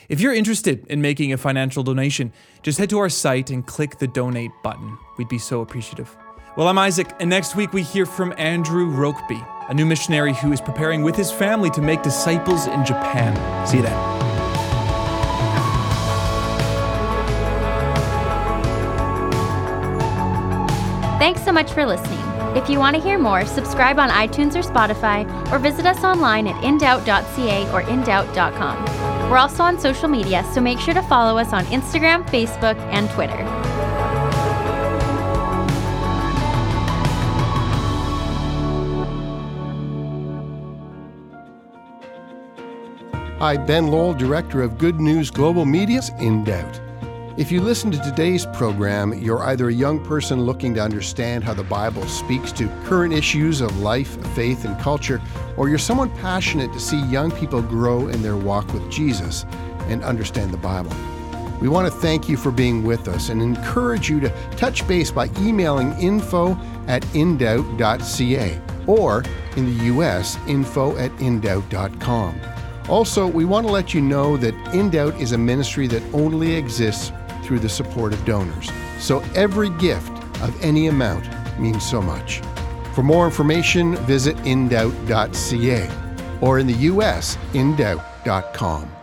If 0.08 0.22
you're 0.22 0.34
interested 0.34 0.88
in 0.88 1.02
making 1.02 1.34
a 1.34 1.38
financial 1.38 1.84
donation, 1.84 2.34
just 2.64 2.80
head 2.80 2.90
to 2.90 2.98
our 3.00 3.10
site 3.10 3.52
and 3.52 3.68
click 3.68 4.00
the 4.00 4.08
donate 4.08 4.52
button. 4.64 4.98
We'd 5.18 5.30
be 5.30 5.38
so 5.38 5.62
appreciative. 5.62 6.16
Well, 6.56 6.68
I'm 6.68 6.78
Isaac, 6.78 7.12
and 7.20 7.30
next 7.30 7.56
week 7.56 7.74
we 7.74 7.84
hear 7.84 8.06
from 8.06 8.34
Andrew 8.38 8.88
Rokeby, 8.92 9.70
a 9.70 9.74
new 9.74 9.86
missionary 9.86 10.34
who 10.34 10.52
is 10.52 10.62
preparing 10.62 11.04
with 11.04 11.16
his 11.16 11.32
family 11.32 11.70
to 11.72 11.82
make 11.82 12.02
disciples 12.02 12.68
in 12.68 12.84
Japan. 12.84 13.68
See 13.68 13.78
you 13.78 13.84
then. 13.84 14.29
Thanks 21.20 21.44
so 21.44 21.52
much 21.52 21.74
for 21.74 21.86
listening. 21.86 22.18
If 22.56 22.70
you 22.70 22.80
want 22.80 22.96
to 22.96 23.02
hear 23.02 23.20
more, 23.20 23.46
subscribe 23.46 24.00
on 24.00 24.10
iTunes 24.10 24.56
or 24.56 24.62
Spotify, 24.62 25.28
or 25.52 25.60
visit 25.60 25.86
us 25.86 26.02
online 26.02 26.48
at 26.48 26.56
indoubt.ca 26.64 27.70
or 27.74 27.84
indoubt.com. 27.84 29.30
We're 29.30 29.38
also 29.38 29.64
on 29.64 29.78
social 29.78 30.08
media, 30.08 30.46
so 30.54 30.62
make 30.62 30.80
sure 30.80 30.94
to 30.94 31.02
follow 31.04 31.38
us 31.38 31.52
on 31.52 31.66
Instagram, 31.66 32.26
Facebook, 32.30 32.78
and 32.94 33.10
Twitter. 33.12 33.46
Hi, 43.40 43.58
Ben 43.58 43.88
Lowell, 43.88 44.14
Director 44.14 44.62
of 44.62 44.78
Good 44.78 45.02
News 45.02 45.30
Global 45.30 45.66
Media's 45.66 46.12
In 46.20 46.46
Doubt. 46.46 46.89
If 47.40 47.54
you 47.54 47.62
listen 47.62 47.90
to 47.92 47.98
today's 48.00 48.46
program, 48.46 49.14
you're 49.14 49.42
either 49.44 49.70
a 49.70 49.74
young 49.74 50.04
person 50.04 50.42
looking 50.42 50.74
to 50.74 50.82
understand 50.82 51.42
how 51.42 51.54
the 51.54 51.64
Bible 51.64 52.06
speaks 52.06 52.52
to 52.52 52.68
current 52.84 53.14
issues 53.14 53.62
of 53.62 53.80
life, 53.80 54.22
faith, 54.36 54.66
and 54.66 54.78
culture, 54.78 55.22
or 55.56 55.70
you're 55.70 55.78
someone 55.78 56.10
passionate 56.18 56.74
to 56.74 56.82
see 56.82 57.02
young 57.06 57.32
people 57.32 57.62
grow 57.62 58.10
in 58.10 58.22
their 58.22 58.36
walk 58.36 58.74
with 58.74 58.92
Jesus 58.92 59.46
and 59.88 60.04
understand 60.04 60.52
the 60.52 60.58
Bible. 60.58 60.92
We 61.62 61.70
want 61.70 61.88
to 61.88 61.98
thank 62.02 62.28
you 62.28 62.36
for 62.36 62.52
being 62.52 62.84
with 62.84 63.08
us 63.08 63.30
and 63.30 63.42
encourage 63.42 64.10
you 64.10 64.20
to 64.20 64.30
touch 64.58 64.86
base 64.86 65.10
by 65.10 65.30
emailing 65.40 65.94
info 65.94 66.60
at 66.88 67.04
indoubt.ca 67.14 68.62
or 68.86 69.24
in 69.56 69.66
the 69.66 69.86
U.S., 69.86 70.38
info 70.46 70.98
at 70.98 71.12
indoubt.com. 71.20 72.38
Also, 72.90 73.28
we 73.28 73.46
want 73.46 73.66
to 73.66 73.72
let 73.72 73.94
you 73.94 74.02
know 74.02 74.36
that 74.36 74.54
In 74.74 74.90
Doubt 74.90 75.16
is 75.22 75.32
a 75.32 75.38
ministry 75.38 75.86
that 75.88 76.04
only 76.12 76.56
exists 76.56 77.14
through 77.50 77.60
the 77.60 77.68
support 77.68 78.14
of 78.14 78.24
donors. 78.26 78.70
So 79.00 79.22
every 79.34 79.72
gift 79.72 80.12
of 80.44 80.64
any 80.64 80.86
amount 80.86 81.28
means 81.60 81.84
so 81.84 82.00
much. 82.00 82.42
For 82.94 83.02
more 83.02 83.26
information, 83.26 83.96
visit 84.06 84.38
indoubt.ca 84.38 85.90
or 86.42 86.60
in 86.60 86.68
the 86.68 86.74
US, 86.74 87.38
indoubt.com. 87.54 88.99